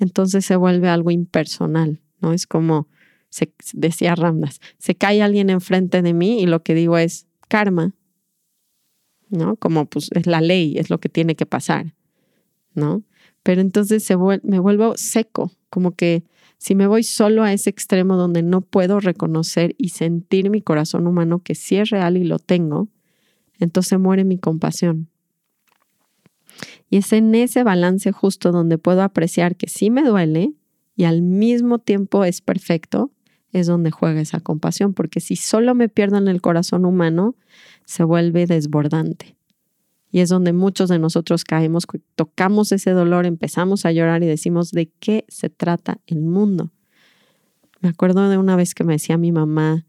entonces 0.00 0.44
se 0.44 0.56
vuelve 0.56 0.88
algo 0.88 1.12
impersonal, 1.12 2.00
¿no? 2.20 2.32
Es 2.32 2.48
como, 2.48 2.88
se, 3.28 3.52
decía 3.74 4.16
Ramdas, 4.16 4.60
se 4.78 4.96
cae 4.96 5.22
alguien 5.22 5.50
enfrente 5.50 6.02
de 6.02 6.14
mí 6.14 6.40
y 6.40 6.46
lo 6.46 6.64
que 6.64 6.74
digo 6.74 6.98
es 6.98 7.28
karma, 7.48 7.94
¿no? 9.28 9.54
Como 9.54 9.86
pues 9.86 10.10
es 10.16 10.26
la 10.26 10.40
ley, 10.40 10.78
es 10.78 10.90
lo 10.90 10.98
que 10.98 11.08
tiene 11.08 11.36
que 11.36 11.46
pasar, 11.46 11.94
¿no? 12.74 13.02
Pero 13.42 13.60
entonces 13.60 14.04
se 14.04 14.16
me 14.16 14.58
vuelvo 14.58 14.94
seco, 14.96 15.52
como 15.70 15.94
que 15.96 16.24
si 16.58 16.76
me 16.76 16.86
voy 16.86 17.02
solo 17.02 17.42
a 17.42 17.52
ese 17.52 17.70
extremo 17.70 18.16
donde 18.16 18.42
no 18.42 18.60
puedo 18.60 19.00
reconocer 19.00 19.74
y 19.78 19.88
sentir 19.88 20.48
mi 20.48 20.62
corazón 20.62 21.08
humano 21.08 21.40
que 21.40 21.56
sí 21.56 21.76
es 21.76 21.90
real 21.90 22.16
y 22.16 22.22
lo 22.22 22.38
tengo, 22.38 22.88
entonces 23.58 23.98
muere 23.98 24.22
mi 24.24 24.38
compasión. 24.38 25.08
Y 26.88 26.98
es 26.98 27.12
en 27.12 27.34
ese 27.34 27.64
balance 27.64 28.12
justo 28.12 28.52
donde 28.52 28.78
puedo 28.78 29.02
apreciar 29.02 29.56
que 29.56 29.68
sí 29.68 29.90
me 29.90 30.02
duele 30.02 30.52
y 30.94 31.04
al 31.04 31.22
mismo 31.22 31.78
tiempo 31.78 32.24
es 32.24 32.40
perfecto, 32.40 33.10
es 33.52 33.66
donde 33.66 33.90
juega 33.90 34.20
esa 34.20 34.40
compasión, 34.40 34.94
porque 34.94 35.20
si 35.20 35.36
solo 35.36 35.74
me 35.74 35.88
pierdo 35.88 36.18
en 36.18 36.28
el 36.28 36.40
corazón 36.40 36.84
humano, 36.84 37.34
se 37.84 38.04
vuelve 38.04 38.46
desbordante. 38.46 39.36
Y 40.12 40.20
es 40.20 40.28
donde 40.28 40.52
muchos 40.52 40.88
de 40.88 40.98
nosotros 40.98 41.42
caemos, 41.44 41.86
tocamos 42.14 42.70
ese 42.70 42.92
dolor, 42.92 43.26
empezamos 43.26 43.84
a 43.84 43.92
llorar 43.92 44.22
y 44.22 44.26
decimos, 44.26 44.70
¿de 44.70 44.90
qué 45.00 45.24
se 45.28 45.48
trata 45.48 46.00
el 46.06 46.20
mundo? 46.20 46.70
Me 47.80 47.88
acuerdo 47.88 48.28
de 48.28 48.38
una 48.38 48.54
vez 48.54 48.74
que 48.74 48.84
me 48.84 48.92
decía 48.92 49.16
mi 49.16 49.32
mamá 49.32 49.84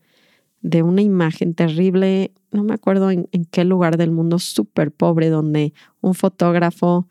de 0.61 0.81
una 0.81 1.01
imagen 1.01 1.53
terrible, 1.53 2.31
no 2.51 2.63
me 2.63 2.73
acuerdo 2.73 3.11
en, 3.11 3.27
qué 3.51 3.65
lugar 3.65 3.97
del 3.97 4.11
mundo 4.11 4.39
súper 4.39 4.91
pobre, 4.91 5.29
donde 5.29 5.73
un 5.99 6.15
fotógrafo 6.15 7.07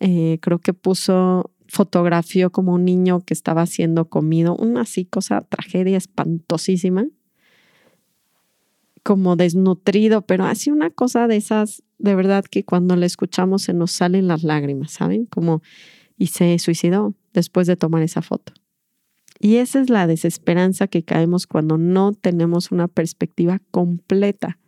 eh, 0.00 0.38
creo 0.42 0.58
que 0.58 0.74
puso, 0.74 1.52
fotografió 1.68 2.50
como 2.50 2.74
un 2.74 2.84
niño 2.84 3.20
que 3.20 3.34
estaba 3.34 3.64
siendo 3.66 4.06
comido, 4.06 4.56
una 4.56 4.80
así 4.80 5.04
cosa, 5.04 5.42
tragedia 5.42 5.96
espantosísima 5.96 7.06
como 9.04 9.36
desnutrido, 9.36 10.22
pero 10.22 10.44
así 10.44 10.70
una 10.70 10.90
cosa 10.90 11.28
de 11.28 11.36
esas, 11.36 11.82
de 11.98 12.14
verdad 12.14 12.44
que 12.44 12.64
cuando 12.64 12.96
la 12.96 13.06
escuchamos 13.06 13.62
se 13.62 13.72
nos 13.72 13.92
salen 13.92 14.28
las 14.28 14.42
lágrimas, 14.42 14.92
¿saben? 14.92 15.26
Como, 15.26 15.62
y 16.16 16.28
se 16.28 16.58
suicidó 16.58 17.14
después 17.32 17.66
de 17.66 17.76
tomar 17.76 18.02
esa 18.02 18.22
foto. 18.22 18.52
Y 19.40 19.56
esa 19.56 19.80
es 19.80 19.90
la 19.90 20.06
desesperanza 20.06 20.88
que 20.88 21.04
caemos 21.04 21.46
cuando 21.46 21.78
no 21.78 22.12
tenemos 22.12 22.72
una 22.72 22.88
perspectiva 22.88 23.60
completa. 23.70 24.58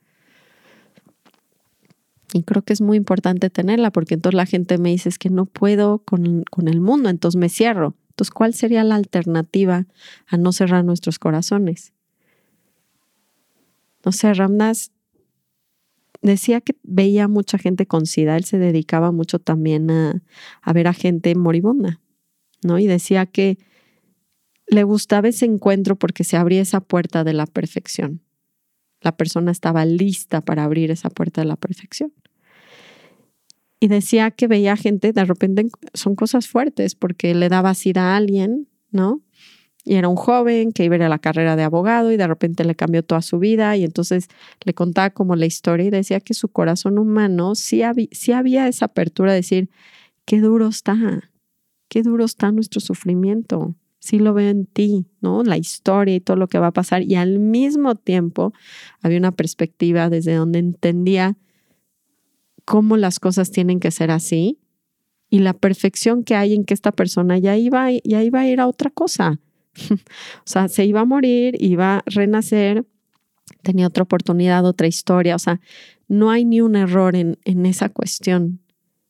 Y 2.32 2.44
creo 2.44 2.62
que 2.62 2.72
es 2.72 2.80
muy 2.80 2.96
importante 2.96 3.50
tenerla 3.50 3.90
porque 3.90 4.14
entonces 4.14 4.36
la 4.36 4.46
gente 4.46 4.78
me 4.78 4.90
dice 4.90 5.08
es 5.08 5.18
que 5.18 5.30
no 5.30 5.46
puedo 5.46 5.98
con, 5.98 6.44
con 6.44 6.68
el 6.68 6.80
mundo, 6.80 7.08
entonces 7.08 7.38
me 7.38 7.48
cierro. 7.48 7.96
Entonces, 8.10 8.30
¿cuál 8.30 8.54
sería 8.54 8.84
la 8.84 8.94
alternativa 8.94 9.86
a 10.28 10.36
no 10.36 10.52
cerrar 10.52 10.84
nuestros 10.84 11.18
corazones? 11.18 11.92
no 14.04 14.12
sé, 14.12 14.32
Ramdas 14.34 14.92
decía 16.22 16.60
que 16.60 16.76
veía 16.82 17.28
mucha 17.28 17.58
gente 17.58 17.86
con 17.86 18.06
SIDA, 18.06 18.36
él 18.36 18.44
se 18.44 18.58
dedicaba 18.58 19.12
mucho 19.12 19.38
también 19.38 19.90
a, 19.90 20.22
a, 20.62 20.72
ver 20.72 20.86
a 20.86 20.92
gente 20.92 21.34
moribunda, 21.34 22.00
¿no? 22.62 22.78
Y 22.78 22.86
decía 22.86 23.26
que 23.26 23.58
le 24.66 24.84
gustaba 24.84 25.28
ese 25.28 25.46
encuentro 25.46 25.96
porque 25.96 26.24
se 26.24 26.36
abría 26.36 26.62
esa 26.62 26.80
puerta 26.80 27.24
de 27.24 27.32
la 27.32 27.46
perfección. 27.46 28.22
La 29.00 29.16
persona 29.16 29.50
estaba 29.50 29.84
lista 29.84 30.42
para 30.42 30.64
abrir 30.64 30.90
esa 30.90 31.10
puerta 31.10 31.40
de 31.40 31.46
la 31.46 31.56
perfección. 31.56 32.12
Y 33.80 33.88
decía 33.88 34.30
que 34.30 34.46
veía 34.46 34.76
gente, 34.76 35.12
de 35.12 35.24
repente 35.24 35.68
son 35.94 36.14
cosas 36.14 36.46
fuertes 36.46 36.94
porque 36.94 37.34
le 37.34 37.48
daba 37.48 37.74
SIDA 37.74 38.12
a 38.12 38.16
alguien, 38.16 38.68
¿no? 38.90 39.22
Y 39.84 39.94
era 39.94 40.08
un 40.08 40.16
joven 40.16 40.72
que 40.72 40.84
iba 40.84 40.94
a 40.94 40.98
ir 40.98 41.02
a 41.04 41.08
la 41.08 41.18
carrera 41.18 41.56
de 41.56 41.62
abogado 41.62 42.12
y 42.12 42.16
de 42.16 42.26
repente 42.26 42.64
le 42.64 42.74
cambió 42.74 43.02
toda 43.02 43.22
su 43.22 43.38
vida 43.38 43.76
y 43.76 43.84
entonces 43.84 44.28
le 44.64 44.74
contaba 44.74 45.10
como 45.10 45.36
la 45.36 45.46
historia 45.46 45.86
y 45.86 45.90
decía 45.90 46.20
que 46.20 46.34
su 46.34 46.48
corazón 46.48 46.98
humano 46.98 47.54
sí, 47.54 47.82
había, 47.82 48.08
había 48.34 48.68
esa 48.68 48.86
apertura 48.86 49.32
de 49.32 49.38
decir, 49.38 49.70
qué 50.26 50.40
duro 50.40 50.68
está, 50.68 51.30
qué 51.88 52.02
duro 52.02 52.24
está 52.24 52.52
nuestro 52.52 52.80
sufrimiento, 52.80 53.74
sí 54.00 54.18
lo 54.18 54.34
veo 54.34 54.50
en 54.50 54.66
ti, 54.66 55.06
¿no? 55.20 55.42
La 55.44 55.56
historia 55.56 56.14
y 56.14 56.20
todo 56.20 56.36
lo 56.36 56.48
que 56.48 56.58
va 56.58 56.68
a 56.68 56.72
pasar 56.72 57.02
y 57.02 57.14
al 57.14 57.38
mismo 57.38 57.94
tiempo 57.94 58.52
había 59.00 59.18
una 59.18 59.32
perspectiva 59.32 60.10
desde 60.10 60.34
donde 60.34 60.58
entendía 60.58 61.38
cómo 62.66 62.98
las 62.98 63.18
cosas 63.18 63.50
tienen 63.50 63.80
que 63.80 63.90
ser 63.90 64.10
así 64.10 64.58
y 65.30 65.38
la 65.38 65.54
perfección 65.54 66.22
que 66.22 66.34
hay 66.34 66.54
en 66.54 66.64
que 66.64 66.74
esta 66.74 66.92
persona 66.92 67.38
ya 67.38 67.56
iba, 67.56 67.90
ya 68.04 68.22
iba 68.22 68.40
a 68.40 68.46
ir 68.46 68.60
a 68.60 68.66
otra 68.66 68.90
cosa 68.90 69.40
o 69.90 70.44
sea, 70.44 70.68
se 70.68 70.84
iba 70.84 71.00
a 71.00 71.04
morir, 71.04 71.56
iba 71.60 71.98
a 71.98 72.02
renacer, 72.06 72.84
tenía 73.62 73.86
otra 73.86 74.04
oportunidad, 74.04 74.64
otra 74.64 74.86
historia. 74.86 75.36
O 75.36 75.38
sea, 75.38 75.60
no 76.08 76.30
hay 76.30 76.44
ni 76.44 76.60
un 76.60 76.76
error 76.76 77.16
en, 77.16 77.38
en 77.44 77.66
esa 77.66 77.88
cuestión. 77.88 78.60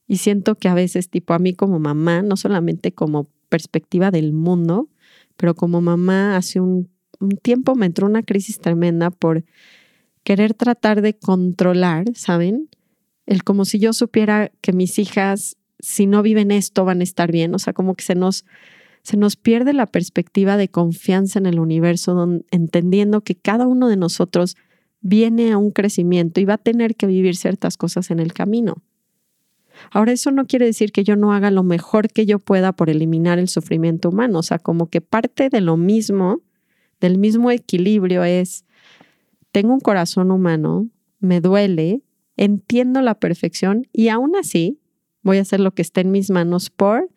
Y 0.07 0.16
siento 0.16 0.57
que 0.57 0.68
a 0.68 0.75
veces, 0.75 1.09
tipo 1.09 1.35
a 1.35 1.38
mí 1.38 1.55
como 1.55 1.79
mamá, 1.79 2.23
no 2.23 2.37
solamente 2.37 2.92
como 2.92 3.29
perspectiva 3.49 4.11
del 4.11 4.33
mundo, 4.33 4.88
pero 5.37 5.55
como 5.55 5.81
mamá 5.81 6.37
hace 6.37 6.61
un, 6.61 6.90
un 7.20 7.37
tiempo 7.37 7.75
me 7.75 7.87
entró 7.87 8.07
una 8.07 8.23
crisis 8.23 8.59
tremenda 8.59 9.11
por 9.11 9.44
querer 10.25 10.55
tratar 10.55 11.03
de 11.03 11.14
controlar, 11.14 12.05
¿saben? 12.14 12.68
El 13.27 13.44
como 13.44 13.64
si 13.64 13.79
yo 13.79 13.92
supiera 13.92 14.51
que 14.61 14.73
mis 14.73 14.99
hijas, 14.99 15.57
si 15.79 16.07
no 16.07 16.23
viven 16.23 16.51
esto, 16.51 16.85
van 16.85 17.01
a 17.01 17.05
estar 17.05 17.31
bien. 17.31 17.55
O 17.55 17.59
sea, 17.59 17.73
como 17.73 17.94
que 17.94 18.05
se 18.05 18.14
nos 18.14 18.44
se 19.03 19.17
nos 19.17 19.37
pierde 19.37 19.73
la 19.73 19.87
perspectiva 19.87 20.57
de 20.57 20.69
confianza 20.69 21.39
en 21.39 21.47
el 21.47 21.59
universo, 21.59 22.43
entendiendo 22.51 23.23
que 23.23 23.35
cada 23.35 23.67
uno 23.67 23.89
de 23.89 23.97
nosotros 23.97 24.57
viene 25.01 25.53
a 25.53 25.59
un 25.59 25.71
crecimiento 25.71 26.41
y 26.41 26.45
va 26.45 26.55
a 26.55 26.59
tener 26.59 26.95
que 26.95 27.07
vivir 27.07 27.37
ciertas 27.37 27.77
cosas 27.77 28.11
en 28.11 28.21
el 28.21 28.33
camino. 28.33 28.83
Ahora, 29.91 30.13
eso 30.13 30.31
no 30.31 30.47
quiere 30.47 30.67
decir 30.67 30.93
que 30.93 31.05
yo 31.05 31.17
no 31.17 31.33
haga 31.33 31.51
lo 31.51 31.63
mejor 31.63 32.09
que 32.09 32.27
yo 32.27 32.39
pueda 32.39 32.73
por 32.73 32.91
eliminar 32.91 33.39
el 33.39 33.49
sufrimiento 33.49 34.11
humano, 34.11 34.41
o 34.41 34.43
sea, 34.43 34.59
como 34.59 34.89
que 34.89 35.01
parte 35.01 35.49
de 35.49 35.63
lo 35.63 35.79
mismo, 35.79 36.43
del 37.01 37.17
mismo 37.17 37.51
equilibrio 37.51 38.25
es, 38.25 38.67
tengo 39.53 39.73
un 39.73 39.81
corazón 39.81 40.31
humano, 40.31 40.89
me 41.19 41.41
duele, 41.41 42.03
entiendo 42.37 43.01
la 43.01 43.15
perfección 43.15 43.87
y 43.93 44.09
aún 44.09 44.37
así 44.37 44.79
voy 45.23 45.39
a 45.39 45.43
hacer 45.43 45.61
lo 45.61 45.73
que 45.73 45.83
esté 45.83 46.03
en 46.03 46.11
mis 46.11 46.31
manos 46.31 46.71
por 46.71 47.11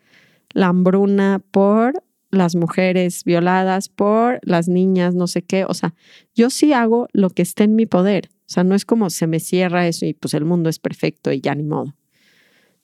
la 0.53 0.67
hambruna, 0.67 1.41
por 1.51 2.03
las 2.33 2.55
mujeres 2.55 3.23
violadas, 3.23 3.89
por 3.89 4.39
las 4.43 4.67
niñas, 4.67 5.15
no 5.15 5.27
sé 5.27 5.43
qué. 5.43 5.65
O 5.65 5.73
sea, 5.73 5.93
yo 6.33 6.49
sí 6.49 6.73
hago 6.73 7.07
lo 7.13 7.29
que 7.29 7.41
esté 7.41 7.63
en 7.63 7.75
mi 7.75 7.85
poder. 7.85 8.29
O 8.45 8.53
sea, 8.53 8.63
no 8.63 8.75
es 8.75 8.85
como 8.85 9.09
se 9.09 9.27
me 9.27 9.39
cierra 9.39 9.87
eso 9.87 10.05
y 10.05 10.13
pues 10.13 10.33
el 10.33 10.45
mundo 10.45 10.69
es 10.69 10.79
perfecto 10.79 11.31
y 11.31 11.41
ya 11.41 11.55
ni 11.55 11.63
modo. 11.63 11.95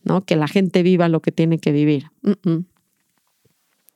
¿No? 0.04 0.22
Que 0.22 0.36
la 0.36 0.48
gente 0.48 0.84
viva 0.84 1.10
lo 1.10 1.22
que 1.22 1.32
tiene 1.32 1.60
que 1.60 1.72
vivir. 1.72 2.06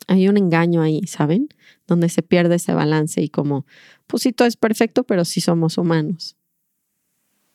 Hay 0.08 0.28
un 0.28 0.38
engaño 0.38 0.82
ahí, 0.82 1.02
¿saben? 1.08 1.48
Donde 1.88 2.10
se 2.10 2.24
pierde 2.24 2.56
ese 2.56 2.74
balance 2.74 3.22
y 3.22 3.30
como, 3.30 3.66
pues 4.08 4.24
sí, 4.24 4.34
todo 4.34 4.48
es 4.48 4.58
perfecto, 4.58 5.06
pero 5.06 5.24
sí 5.24 5.40
somos 5.40 5.78
humanos. 5.78 6.36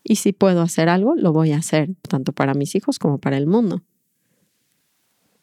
Y 0.03 0.17
si 0.17 0.33
puedo 0.33 0.63
hacer 0.63 0.89
algo, 0.89 1.15
lo 1.15 1.33
voy 1.33 1.53
a 1.53 1.59
hacer, 1.59 1.91
tanto 2.09 2.33
para 2.33 2.55
mis 2.55 2.75
hijos 2.75 2.99
como 2.99 3.19
para 3.19 3.37
el 3.37 3.47
mundo 3.47 3.83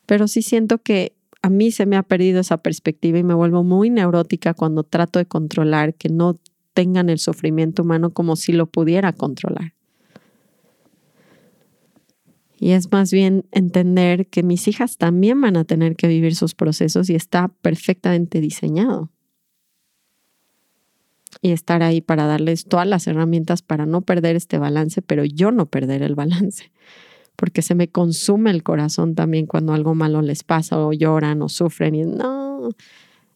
pero 0.06 0.28
sí 0.28 0.42
siento 0.42 0.80
que 0.80 1.16
a 1.42 1.50
mí 1.50 1.72
se 1.72 1.86
me 1.86 1.96
ha 1.96 2.04
perdido 2.04 2.40
esa 2.40 2.58
perspectiva 2.58 3.20
y 3.20 3.24
me 3.24 3.34
vuelvo 3.34 3.64
muy 3.64 3.90
neurótica 3.90 4.54
cuando 4.54 4.84
trato 4.84 5.20
de 5.20 5.26
controlar 5.26 5.94
que 5.94 6.10
no 6.10 6.40
sostengan 6.76 7.10
el 7.10 7.20
sufrimiento 7.20 7.84
humano 7.84 8.10
como 8.10 8.36
si 8.36 8.52
lo 8.52 8.66
pudiera 8.66 9.14
controlar. 9.14 9.74
Y 12.58 12.72
es 12.72 12.92
más 12.92 13.12
bien 13.12 13.46
entender 13.52 14.28
que 14.28 14.44
mis 14.44 14.68
hijas 14.68 14.98
también 14.98 15.40
van 15.40 15.56
a 15.56 15.66
tener 15.66 15.96
que 15.96 16.08
vivir 16.08 16.36
sus 16.36 16.54
procesos 16.54 17.10
y 17.10 17.16
está 17.16 17.50
perfectamente 17.62 18.42
diseñado. 18.42 19.10
Y 21.42 21.52
estar 21.52 21.84
ahí 21.84 22.02
para 22.02 22.26
darles 22.26 22.66
todas 22.66 22.88
las 22.88 23.08
herramientas 23.08 23.62
para 23.62 23.86
no 23.86 24.02
perder 24.02 24.36
este 24.36 24.58
balance, 24.58 25.02
pero 25.02 25.26
yo 25.26 25.52
no 25.52 25.66
perder 25.68 26.02
el 26.02 26.16
balance. 26.16 26.72
Porque 27.36 27.62
se 27.62 27.76
me 27.76 27.90
consume 27.90 28.52
el 28.52 28.64
corazón 28.64 29.16
también 29.16 29.46
cuando 29.46 29.74
algo 29.74 29.96
malo 29.96 30.22
les 30.22 30.44
pasa 30.44 30.80
o 30.80 30.94
lloran 30.94 31.42
o 31.42 31.50
sufren 31.50 31.96
y 31.96 32.04
no. 32.04 32.70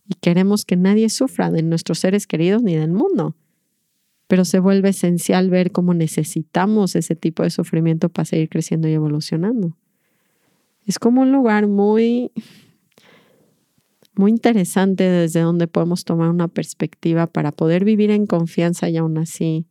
Y 0.07 0.15
queremos 0.21 0.65
que 0.65 0.75
nadie 0.75 1.09
sufra 1.09 1.51
de 1.51 1.63
nuestros 1.63 1.99
seres 1.99 2.27
queridos 2.27 2.63
ni 2.63 2.75
del 2.75 2.91
mundo 2.91 3.35
pero 4.29 4.45
se 4.45 4.59
vuelve 4.59 4.89
esencial 4.89 5.49
ver 5.49 5.71
cómo 5.71 5.95
necesitamos 5.95 6.95
ese 6.95 7.15
tipo 7.15 7.41
de 7.41 7.49
sufrimiento 7.49 8.09
para 8.09 8.25
seguir 8.25 8.47
creciendo 8.47 8.87
y 8.87 8.93
evolucionando. 8.93 9.75
Es 10.85 10.99
como 10.99 11.21
un 11.21 11.31
lugar 11.31 11.65
muy, 11.65 12.31
muy 14.13 14.29
interesante 14.29 15.03
desde 15.03 15.39
donde 15.39 15.67
podemos 15.67 16.05
tomar 16.05 16.29
una 16.29 16.47
perspectiva 16.47 17.25
para 17.25 17.51
poder 17.51 17.83
vivir 17.83 18.11
en 18.11 18.27
confianza 18.27 18.87
y 18.87 18.97
aún 18.97 19.17
así 19.17 19.65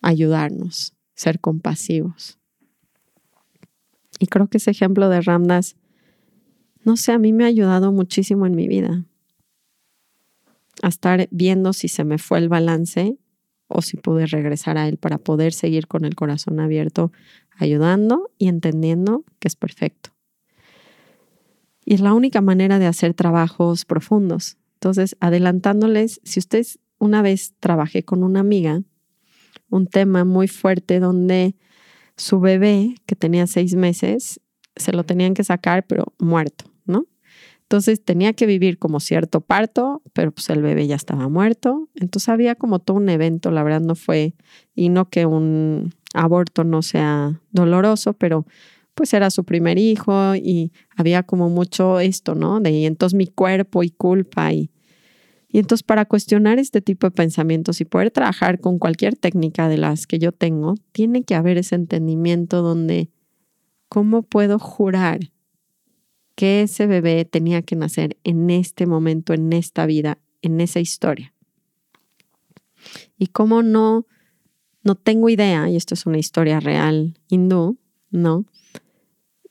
ayudarnos, 0.00 0.94
ser 1.14 1.38
compasivos. 1.38 2.37
Y 4.18 4.26
creo 4.26 4.48
que 4.48 4.58
ese 4.58 4.70
ejemplo 4.70 5.08
de 5.08 5.20
Ramdas, 5.20 5.76
no 6.84 6.96
sé, 6.96 7.12
a 7.12 7.18
mí 7.18 7.32
me 7.32 7.44
ha 7.44 7.48
ayudado 7.48 7.92
muchísimo 7.92 8.46
en 8.46 8.54
mi 8.54 8.68
vida 8.68 9.04
a 10.82 10.88
estar 10.88 11.28
viendo 11.30 11.72
si 11.72 11.88
se 11.88 12.04
me 12.04 12.18
fue 12.18 12.38
el 12.38 12.48
balance 12.48 13.18
o 13.66 13.82
si 13.82 13.96
pude 13.96 14.26
regresar 14.26 14.78
a 14.78 14.88
él 14.88 14.96
para 14.96 15.18
poder 15.18 15.52
seguir 15.52 15.86
con 15.86 16.04
el 16.04 16.14
corazón 16.14 16.60
abierto, 16.60 17.12
ayudando 17.56 18.30
y 18.38 18.48
entendiendo 18.48 19.24
que 19.38 19.48
es 19.48 19.56
perfecto. 19.56 20.10
Y 21.84 21.94
es 21.94 22.00
la 22.00 22.14
única 22.14 22.40
manera 22.40 22.78
de 22.78 22.86
hacer 22.86 23.14
trabajos 23.14 23.84
profundos. 23.84 24.56
Entonces, 24.74 25.16
adelantándoles, 25.20 26.20
si 26.22 26.38
ustedes 26.38 26.78
una 26.98 27.22
vez 27.22 27.54
trabajé 27.60 28.04
con 28.04 28.22
una 28.22 28.40
amiga, 28.40 28.82
un 29.70 29.86
tema 29.86 30.24
muy 30.24 30.48
fuerte 30.48 31.00
donde 31.00 31.56
su 32.18 32.40
bebé, 32.40 32.96
que 33.06 33.16
tenía 33.16 33.46
seis 33.46 33.74
meses, 33.74 34.40
se 34.76 34.92
lo 34.92 35.04
tenían 35.04 35.34
que 35.34 35.44
sacar, 35.44 35.86
pero 35.86 36.12
muerto, 36.18 36.66
¿no? 36.84 37.06
Entonces 37.62 38.04
tenía 38.04 38.32
que 38.32 38.46
vivir 38.46 38.78
como 38.78 39.00
cierto 39.00 39.40
parto, 39.40 40.02
pero 40.12 40.32
pues 40.32 40.50
el 40.50 40.62
bebé 40.62 40.86
ya 40.86 40.96
estaba 40.96 41.28
muerto. 41.28 41.88
Entonces 41.94 42.28
había 42.28 42.54
como 42.54 42.78
todo 42.78 42.96
un 42.96 43.08
evento, 43.08 43.50
la 43.50 43.62
verdad 43.62 43.80
no 43.80 43.94
fue, 43.94 44.34
y 44.74 44.88
no 44.88 45.08
que 45.08 45.26
un 45.26 45.94
aborto 46.14 46.64
no 46.64 46.82
sea 46.82 47.40
doloroso, 47.50 48.14
pero 48.14 48.46
pues 48.94 49.14
era 49.14 49.30
su 49.30 49.44
primer 49.44 49.78
hijo 49.78 50.34
y 50.34 50.72
había 50.96 51.22
como 51.22 51.48
mucho 51.50 52.00
esto, 52.00 52.34
¿no? 52.34 52.60
De 52.60 52.72
y 52.72 52.84
entonces 52.84 53.16
mi 53.16 53.28
cuerpo 53.28 53.84
y 53.84 53.90
culpa 53.90 54.52
y, 54.52 54.70
y 55.48 55.58
entonces 55.58 55.82
para 55.82 56.04
cuestionar 56.04 56.58
este 56.58 56.80
tipo 56.80 57.06
de 57.06 57.10
pensamientos 57.10 57.80
y 57.80 57.84
poder 57.84 58.10
trabajar 58.10 58.60
con 58.60 58.78
cualquier 58.78 59.16
técnica 59.16 59.68
de 59.68 59.78
las 59.78 60.06
que 60.06 60.18
yo 60.18 60.32
tengo, 60.32 60.74
tiene 60.92 61.22
que 61.24 61.34
haber 61.34 61.58
ese 61.58 61.74
entendimiento 61.74 62.62
donde, 62.62 63.10
¿cómo 63.88 64.22
puedo 64.22 64.58
jurar 64.58 65.20
que 66.38 66.62
ese 66.62 66.86
bebé 66.86 67.24
tenía 67.24 67.62
que 67.62 67.74
nacer 67.74 68.16
en 68.22 68.48
este 68.48 68.86
momento, 68.86 69.34
en 69.34 69.52
esta 69.52 69.86
vida, 69.86 70.18
en 70.40 70.60
esa 70.60 70.78
historia. 70.78 71.34
Y 73.18 73.26
cómo 73.26 73.64
no, 73.64 74.06
no 74.84 74.94
tengo 74.94 75.30
idea, 75.30 75.68
y 75.68 75.74
esto 75.74 75.94
es 75.94 76.06
una 76.06 76.18
historia 76.18 76.60
real 76.60 77.18
hindú, 77.26 77.76
¿no? 78.12 78.44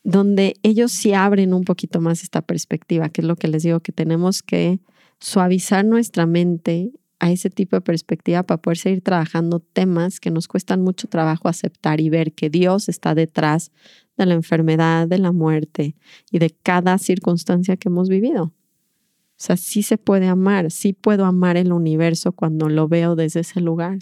Donde 0.02 0.54
ellos 0.62 0.90
sí 0.90 1.12
abren 1.12 1.52
un 1.52 1.64
poquito 1.64 2.00
más 2.00 2.22
esta 2.22 2.40
perspectiva, 2.40 3.10
que 3.10 3.20
es 3.20 3.26
lo 3.26 3.36
que 3.36 3.48
les 3.48 3.64
digo, 3.64 3.80
que 3.80 3.92
tenemos 3.92 4.42
que 4.42 4.80
suavizar 5.20 5.84
nuestra 5.84 6.26
mente 6.26 6.92
a 7.20 7.30
ese 7.30 7.50
tipo 7.50 7.76
de 7.76 7.80
perspectiva 7.80 8.42
para 8.44 8.60
poder 8.60 8.78
seguir 8.78 9.02
trabajando 9.02 9.60
temas 9.60 10.20
que 10.20 10.30
nos 10.30 10.46
cuestan 10.46 10.82
mucho 10.82 11.08
trabajo 11.08 11.48
aceptar 11.48 12.00
y 12.00 12.10
ver 12.10 12.32
que 12.32 12.48
Dios 12.48 12.88
está 12.88 13.14
detrás 13.14 13.72
de 14.16 14.26
la 14.26 14.34
enfermedad, 14.34 15.08
de 15.08 15.18
la 15.18 15.32
muerte 15.32 15.96
y 16.30 16.38
de 16.38 16.50
cada 16.50 16.98
circunstancia 16.98 17.76
que 17.76 17.88
hemos 17.88 18.08
vivido. 18.08 18.44
O 18.44 19.40
sea, 19.40 19.56
sí 19.56 19.82
se 19.82 19.98
puede 19.98 20.26
amar, 20.26 20.70
sí 20.70 20.92
puedo 20.92 21.24
amar 21.24 21.56
el 21.56 21.72
universo 21.72 22.32
cuando 22.32 22.68
lo 22.68 22.88
veo 22.88 23.14
desde 23.14 23.40
ese 23.40 23.60
lugar, 23.60 23.98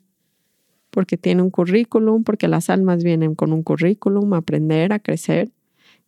porque 0.91 1.19
tiene 1.19 1.43
un 1.43 1.51
currículum, 1.51 2.25
porque 2.25 2.49
las 2.49 2.71
almas 2.71 3.05
vienen 3.05 3.35
con 3.35 3.53
un 3.53 3.63
currículum 3.63 4.33
a 4.33 4.39
aprender, 4.39 4.95
a 4.95 4.99
crecer. 4.99 5.53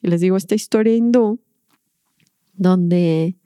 Y 0.00 0.08
les 0.08 0.22
digo, 0.22 0.36
esta 0.38 0.54
historia 0.54 0.94
hindú, 0.94 1.40
donde 2.54 3.36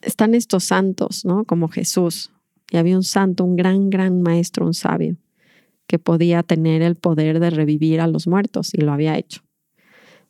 están 0.00 0.34
estos 0.34 0.64
santos, 0.64 1.24
¿no? 1.24 1.44
Como 1.44 1.68
Jesús. 1.68 2.30
Y 2.70 2.76
había 2.76 2.96
un 2.96 3.02
santo, 3.02 3.44
un 3.44 3.56
gran, 3.56 3.90
gran 3.90 4.22
maestro, 4.22 4.66
un 4.66 4.74
sabio, 4.74 5.16
que 5.86 5.98
podía 5.98 6.42
tener 6.42 6.82
el 6.82 6.96
poder 6.96 7.40
de 7.40 7.50
revivir 7.50 8.00
a 8.00 8.06
los 8.06 8.26
muertos 8.26 8.74
y 8.74 8.78
lo 8.82 8.92
había 8.92 9.16
hecho. 9.16 9.42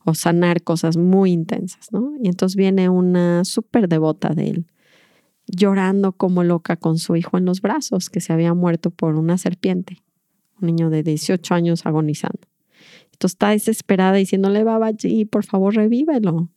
O 0.05 0.15
sanar 0.15 0.63
cosas 0.63 0.97
muy 0.97 1.33
intensas, 1.33 1.93
¿no? 1.93 2.15
Y 2.23 2.29
entonces 2.29 2.57
viene 2.57 2.89
una 2.89 3.45
súper 3.45 3.89
devota 3.89 4.31
de 4.31 4.51
él, 4.51 4.67
llorando 5.47 6.13
como 6.13 6.45
loca 6.45 6.77
con 6.77 6.99
su 6.99 7.17
hijo 7.17 7.37
en 7.37 7.45
los 7.45 7.61
brazos, 7.61 8.09
que 8.09 8.21
se 8.21 8.33
había 8.33 8.55
muerto 8.55 8.91
por 8.91 9.17
una 9.17 9.37
serpiente, 9.37 10.03
un 10.61 10.67
niño 10.67 10.91
de 10.91 11.03
18 11.03 11.55
años 11.55 11.85
agonizando. 11.85 12.41
Entonces 13.13 13.35
está 13.35 13.51
desesperada 13.51 14.13
diciéndole, 14.13 14.65
allí, 14.85 15.25
por 15.25 15.45
favor, 15.45 15.75
revívelo. 15.75 16.49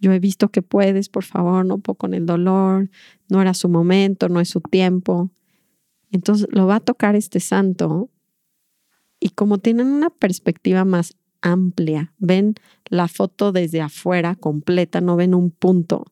Yo 0.00 0.12
he 0.12 0.20
visto 0.20 0.50
que 0.50 0.62
puedes, 0.62 1.08
por 1.08 1.24
favor, 1.24 1.66
no 1.66 1.80
con 1.80 2.14
el 2.14 2.26
dolor, 2.26 2.90
no 3.28 3.42
era 3.42 3.54
su 3.54 3.68
momento, 3.68 4.28
no 4.28 4.40
es 4.40 4.48
su 4.48 4.60
tiempo. 4.60 5.30
Entonces 6.12 6.46
lo 6.50 6.66
va 6.66 6.76
a 6.76 6.80
tocar 6.80 7.16
este 7.16 7.40
santo 7.40 8.10
y 9.20 9.30
como 9.30 9.58
tienen 9.58 9.88
una 9.88 10.10
perspectiva 10.10 10.84
más 10.84 11.16
amplia, 11.40 12.12
ven 12.18 12.54
la 12.86 13.08
foto 13.08 13.52
desde 13.52 13.80
afuera 13.80 14.34
completa, 14.34 15.00
no 15.00 15.16
ven 15.16 15.34
un 15.34 15.50
punto, 15.50 16.04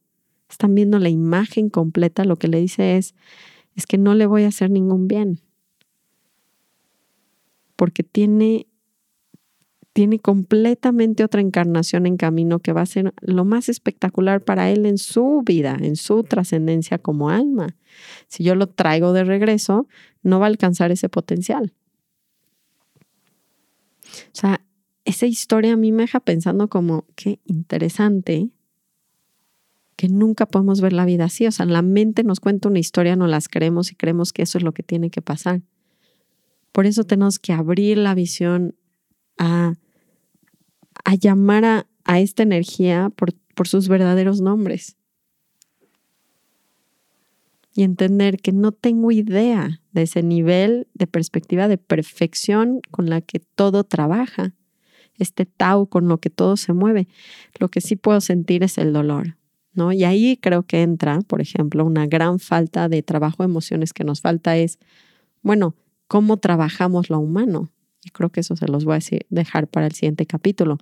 están 0.50 0.74
viendo 0.74 0.98
la 0.98 1.08
imagen 1.08 1.70
completa, 1.70 2.24
lo 2.24 2.36
que 2.36 2.48
le 2.48 2.60
dice 2.60 2.96
es, 2.96 3.14
es 3.74 3.86
que 3.86 3.98
no 3.98 4.14
le 4.14 4.26
voy 4.26 4.44
a 4.44 4.48
hacer 4.48 4.70
ningún 4.70 5.08
bien, 5.08 5.40
porque 7.76 8.02
tiene, 8.02 8.66
tiene 9.96 10.18
completamente 10.18 11.24
otra 11.24 11.40
encarnación 11.40 12.04
en 12.04 12.18
camino 12.18 12.58
que 12.58 12.74
va 12.74 12.82
a 12.82 12.86
ser 12.86 13.14
lo 13.22 13.46
más 13.46 13.70
espectacular 13.70 14.44
para 14.44 14.70
él 14.70 14.84
en 14.84 14.98
su 14.98 15.40
vida, 15.42 15.74
en 15.80 15.96
su 15.96 16.22
trascendencia 16.22 16.98
como 16.98 17.30
alma. 17.30 17.78
Si 18.28 18.44
yo 18.44 18.56
lo 18.56 18.66
traigo 18.66 19.14
de 19.14 19.24
regreso, 19.24 19.88
no 20.22 20.38
va 20.38 20.44
a 20.44 20.48
alcanzar 20.48 20.92
ese 20.92 21.08
potencial. 21.08 21.72
O 24.04 24.34
sea, 24.34 24.60
esa 25.06 25.24
historia 25.24 25.72
a 25.72 25.76
mí 25.76 25.92
me 25.92 26.02
deja 26.02 26.20
pensando 26.20 26.68
como, 26.68 27.06
qué 27.14 27.40
interesante 27.46 28.50
que 29.96 30.10
nunca 30.10 30.44
podemos 30.44 30.82
ver 30.82 30.92
la 30.92 31.06
vida 31.06 31.24
así. 31.24 31.46
O 31.46 31.52
sea, 31.52 31.64
la 31.64 31.80
mente 31.80 32.22
nos 32.22 32.40
cuenta 32.40 32.68
una 32.68 32.80
historia, 32.80 33.16
no 33.16 33.28
las 33.28 33.48
creemos 33.48 33.90
y 33.92 33.94
creemos 33.94 34.34
que 34.34 34.42
eso 34.42 34.58
es 34.58 34.64
lo 34.64 34.72
que 34.72 34.82
tiene 34.82 35.08
que 35.08 35.22
pasar. 35.22 35.62
Por 36.72 36.84
eso 36.84 37.04
tenemos 37.04 37.38
que 37.38 37.54
abrir 37.54 37.96
la 37.96 38.14
visión 38.14 38.74
a, 39.38 39.72
a 41.06 41.14
llamar 41.14 41.64
a, 41.64 41.86
a, 42.04 42.18
esta 42.18 42.42
energía 42.42 43.12
por, 43.14 43.32
por 43.54 43.68
sus 43.68 43.88
verdaderos 43.88 44.40
nombres. 44.40 44.96
Y 47.74 47.84
entender 47.84 48.38
que 48.38 48.50
no 48.50 48.72
tengo 48.72 49.12
idea 49.12 49.80
de 49.92 50.02
ese 50.02 50.24
nivel 50.24 50.88
de 50.94 51.06
perspectiva 51.06 51.68
de 51.68 51.78
perfección 51.78 52.80
con 52.90 53.08
la 53.08 53.20
que 53.20 53.38
todo 53.38 53.84
trabaja, 53.84 54.54
este 55.16 55.46
Tao 55.46 55.86
con 55.86 56.08
lo 56.08 56.18
que 56.18 56.28
todo 56.28 56.56
se 56.56 56.72
mueve. 56.72 57.06
Lo 57.60 57.68
que 57.68 57.80
sí 57.80 57.94
puedo 57.94 58.20
sentir 58.20 58.64
es 58.64 58.76
el 58.76 58.92
dolor, 58.92 59.36
¿no? 59.74 59.92
Y 59.92 60.02
ahí 60.02 60.36
creo 60.36 60.64
que 60.64 60.82
entra, 60.82 61.20
por 61.20 61.40
ejemplo, 61.40 61.84
una 61.84 62.08
gran 62.08 62.40
falta 62.40 62.88
de 62.88 63.04
trabajo 63.04 63.44
de 63.44 63.48
emociones 63.48 63.92
que 63.92 64.02
nos 64.02 64.22
falta 64.22 64.56
es, 64.56 64.80
bueno, 65.42 65.76
¿cómo 66.08 66.38
trabajamos 66.38 67.10
lo 67.10 67.20
humano? 67.20 67.70
Creo 68.12 68.30
que 68.30 68.40
eso 68.40 68.56
se 68.56 68.68
los 68.68 68.84
voy 68.84 68.96
a 68.96 69.00
dejar 69.30 69.68
para 69.68 69.86
el 69.86 69.92
siguiente 69.92 70.26
capítulo. 70.26 70.78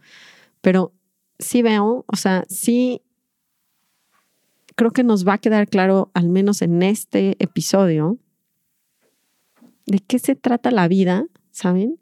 Pero 0.60 0.92
sí 1.38 1.62
veo, 1.62 2.04
o 2.06 2.16
sea, 2.16 2.44
sí 2.48 3.02
creo 4.74 4.90
que 4.90 5.04
nos 5.04 5.26
va 5.26 5.34
a 5.34 5.38
quedar 5.38 5.68
claro, 5.68 6.10
al 6.14 6.28
menos 6.28 6.62
en 6.62 6.82
este 6.82 7.36
episodio, 7.38 8.18
de 9.86 10.00
qué 10.00 10.18
se 10.18 10.34
trata 10.34 10.70
la 10.70 10.88
vida, 10.88 11.26
¿saben? 11.50 11.98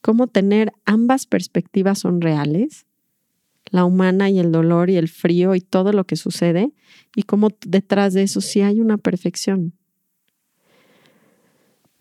Cómo 0.00 0.26
tener 0.26 0.72
ambas 0.84 1.26
perspectivas 1.26 1.98
son 1.98 2.20
reales, 2.20 2.86
la 3.70 3.84
humana 3.84 4.30
y 4.30 4.38
el 4.38 4.50
dolor 4.50 4.90
y 4.90 4.96
el 4.96 5.08
frío 5.08 5.54
y 5.54 5.60
todo 5.60 5.92
lo 5.92 6.04
que 6.04 6.16
sucede, 6.16 6.72
y 7.14 7.24
cómo 7.24 7.50
detrás 7.66 8.14
de 8.14 8.22
eso 8.22 8.40
sí 8.40 8.62
hay 8.62 8.80
una 8.80 8.96
perfección. 8.96 9.74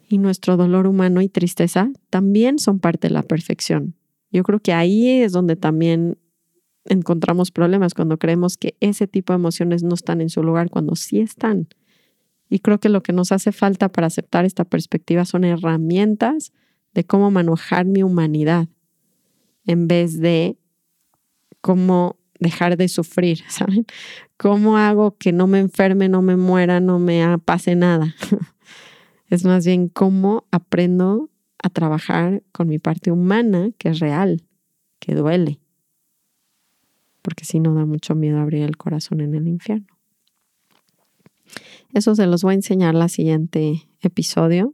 Y 0.10 0.18
nuestro 0.18 0.58
dolor 0.58 0.88
humano 0.88 1.22
y 1.22 1.30
tristeza 1.30 1.92
también 2.10 2.58
son 2.58 2.80
parte 2.80 3.08
de 3.08 3.14
la 3.14 3.22
perfección. 3.22 3.96
Yo 4.32 4.44
creo 4.44 4.60
que 4.60 4.74
ahí 4.74 5.22
es 5.22 5.32
donde 5.32 5.56
también 5.56 6.18
encontramos 6.86 7.52
problemas, 7.52 7.94
cuando 7.94 8.18
creemos 8.18 8.58
que 8.58 8.76
ese 8.80 9.08
tipo 9.08 9.32
de 9.32 9.38
emociones 9.38 9.84
no 9.84 9.94
están 9.94 10.20
en 10.22 10.30
su 10.30 10.42
lugar, 10.42 10.72
cuando 10.72 10.96
sí 10.96 11.20
están. 11.20 11.68
Y 12.50 12.60
creo 12.60 12.80
que 12.80 12.90
lo 12.90 13.04
que 13.04 13.14
nos 13.14 13.32
hace 13.32 13.52
falta 13.52 13.90
para 13.90 14.08
aceptar 14.08 14.46
esta 14.46 14.66
perspectiva 14.66 15.26
son 15.26 15.44
herramientas 15.44 16.52
de 16.96 17.04
cómo 17.04 17.30
manejar 17.30 17.86
mi 17.86 18.02
humanidad 18.02 18.68
en 19.66 19.88
vez 19.88 20.20
de 20.20 20.58
cómo 21.62 22.18
dejar 22.40 22.78
de 22.78 22.88
sufrir, 22.88 23.44
¿saben? 23.48 23.86
¿Cómo 24.38 24.78
hago 24.78 25.16
que 25.18 25.32
no 25.32 25.46
me 25.46 25.60
enferme, 25.60 26.10
no 26.10 26.24
me 26.24 26.36
muera, 26.36 26.80
no 26.80 26.98
me 26.98 27.38
pase 27.46 27.76
nada? 27.76 28.16
Es 29.30 29.46
más 29.46 29.66
bien 29.66 29.90
cómo 29.90 30.46
aprendo 30.52 31.30
a 31.62 31.70
trabajar 31.70 32.44
con 32.52 32.68
mi 32.68 32.80
parte 32.80 33.12
humana, 33.12 33.72
que 33.78 33.90
es 33.90 34.00
real, 34.00 34.44
que 35.00 35.14
duele. 35.14 35.60
Porque 37.22 37.46
si 37.46 37.60
no 37.60 37.76
da 37.76 37.86
mucho 37.86 38.16
miedo 38.16 38.40
abrir 38.40 38.64
el 38.64 38.78
corazón 38.78 39.22
en 39.22 39.36
el 39.36 39.48
infierno. 39.48 39.88
Eso 41.94 42.16
se 42.16 42.26
los 42.26 42.44
voy 42.44 42.54
a 42.54 42.56
enseñar 42.56 42.96
la 42.96 43.10
siguiente 43.10 43.88
episodio. 44.02 44.74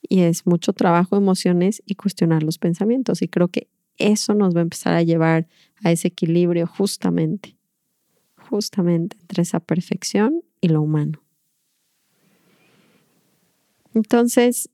Y 0.00 0.20
es 0.20 0.46
mucho 0.46 0.72
trabajo, 0.72 1.16
emociones 1.16 1.82
y 1.86 1.94
cuestionar 1.94 2.42
los 2.42 2.58
pensamientos. 2.58 3.22
Y 3.22 3.28
creo 3.28 3.48
que 3.48 3.68
eso 3.96 4.34
nos 4.34 4.54
va 4.54 4.60
a 4.60 4.62
empezar 4.62 4.94
a 4.94 5.02
llevar 5.02 5.46
a 5.84 5.92
ese 5.92 6.08
equilibrio 6.08 6.66
justamente, 6.66 7.56
justamente 8.36 9.16
entre 9.20 9.42
esa 9.42 9.60
perfección 9.60 10.42
y 10.60 10.68
lo 10.68 10.82
humano. 10.82 11.22
Entonces, 13.94 14.70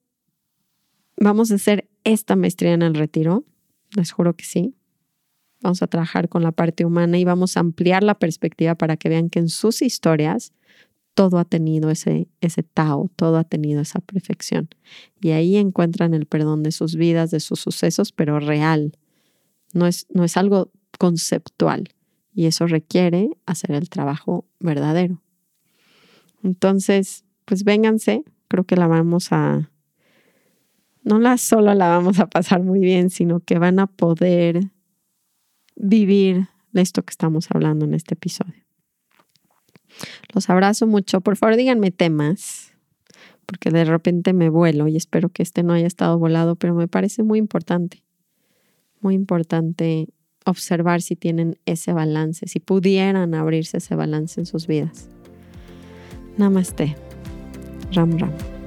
vamos 1.16 1.50
a 1.50 1.57
hacer 1.57 1.88
esta 2.04 2.37
maestría 2.37 2.72
en 2.72 2.83
el 2.83 2.94
retiro, 2.94 3.44
les 3.96 4.12
juro 4.12 4.35
que 4.35 4.44
sí. 4.44 4.74
Vamos 5.61 5.83
a 5.83 5.88
trabajar 5.88 6.28
con 6.28 6.42
la 6.42 6.52
parte 6.52 6.85
humana 6.85 7.18
y 7.18 7.24
vamos 7.24 7.57
a 7.57 7.61
ampliar 7.61 8.04
la 8.04 8.18
perspectiva 8.18 8.76
para 8.76 8.96
que 8.96 9.09
vean 9.09 9.28
que 9.28 9.40
en 9.40 9.48
sus 9.48 9.83
historias 9.83 10.52
todo 11.14 11.38
ha 11.38 11.44
tenido 11.44 11.90
ese, 11.90 12.28
ese 12.40 12.62
Tao, 12.62 13.11
todo 13.16 13.38
ha 13.38 13.44
tenido 13.44 13.81
esa 13.81 13.98
perfección. 13.98 14.68
Y 15.20 15.31
ahí 15.31 15.57
encuentran 15.57 16.14
el 16.14 16.26
perdón 16.26 16.62
de 16.62 16.70
sus 16.70 16.94
vidas, 16.94 17.33
de 17.33 17.40
sus 17.40 17.59
sucesos, 17.59 18.12
pero 18.12 18.38
real. 18.38 18.96
No 19.72 19.88
es, 19.88 20.07
no 20.11 20.22
es 20.22 20.37
algo 20.37 20.70
conceptual. 20.96 21.88
Y 22.33 22.46
eso 22.46 22.68
requiere 22.68 23.31
hacer 23.46 23.72
el 23.72 23.88
trabajo 23.88 24.46
verdadero. 24.61 25.20
Entonces, 26.44 27.24
pues 27.46 27.64
vénganse, 27.64 28.22
creo 28.48 28.64
que 28.64 28.76
la 28.76 28.87
vamos 28.87 29.28
a, 29.30 29.70
no 31.04 31.18
la 31.18 31.38
solo 31.38 31.74
la 31.74 31.88
vamos 31.88 32.18
a 32.18 32.26
pasar 32.26 32.62
muy 32.62 32.80
bien, 32.80 33.11
sino 33.11 33.40
que 33.40 33.58
van 33.58 33.78
a 33.78 33.87
poder 33.87 34.70
vivir 35.76 36.48
esto 36.74 37.02
que 37.02 37.11
estamos 37.11 37.48
hablando 37.50 37.84
en 37.84 37.94
este 37.94 38.14
episodio. 38.14 38.64
Los 40.32 40.48
abrazo 40.50 40.87
mucho. 40.87 41.20
Por 41.20 41.37
favor, 41.37 41.56
díganme 41.56 41.90
temas, 41.90 42.72
porque 43.46 43.70
de 43.70 43.84
repente 43.84 44.32
me 44.32 44.48
vuelo 44.48 44.88
y 44.88 44.96
espero 44.96 45.28
que 45.30 45.42
este 45.42 45.62
no 45.62 45.72
haya 45.72 45.87
estado 45.87 46.18
volado, 46.18 46.56
pero 46.56 46.74
me 46.74 46.88
parece 46.88 47.22
muy 47.22 47.38
importante, 47.38 48.02
muy 49.00 49.14
importante 49.14 50.08
observar 50.44 51.02
si 51.02 51.16
tienen 51.16 51.58
ese 51.66 51.92
balance, 51.92 52.46
si 52.46 52.61
pudieran 52.61 53.34
abrirse 53.34 53.78
ese 53.78 53.94
balance 53.94 54.40
en 54.40 54.46
sus 54.46 54.66
vidas. 54.66 55.08
Namaste. 56.37 57.08
Ram 57.94 58.16
Ram. 58.18 58.58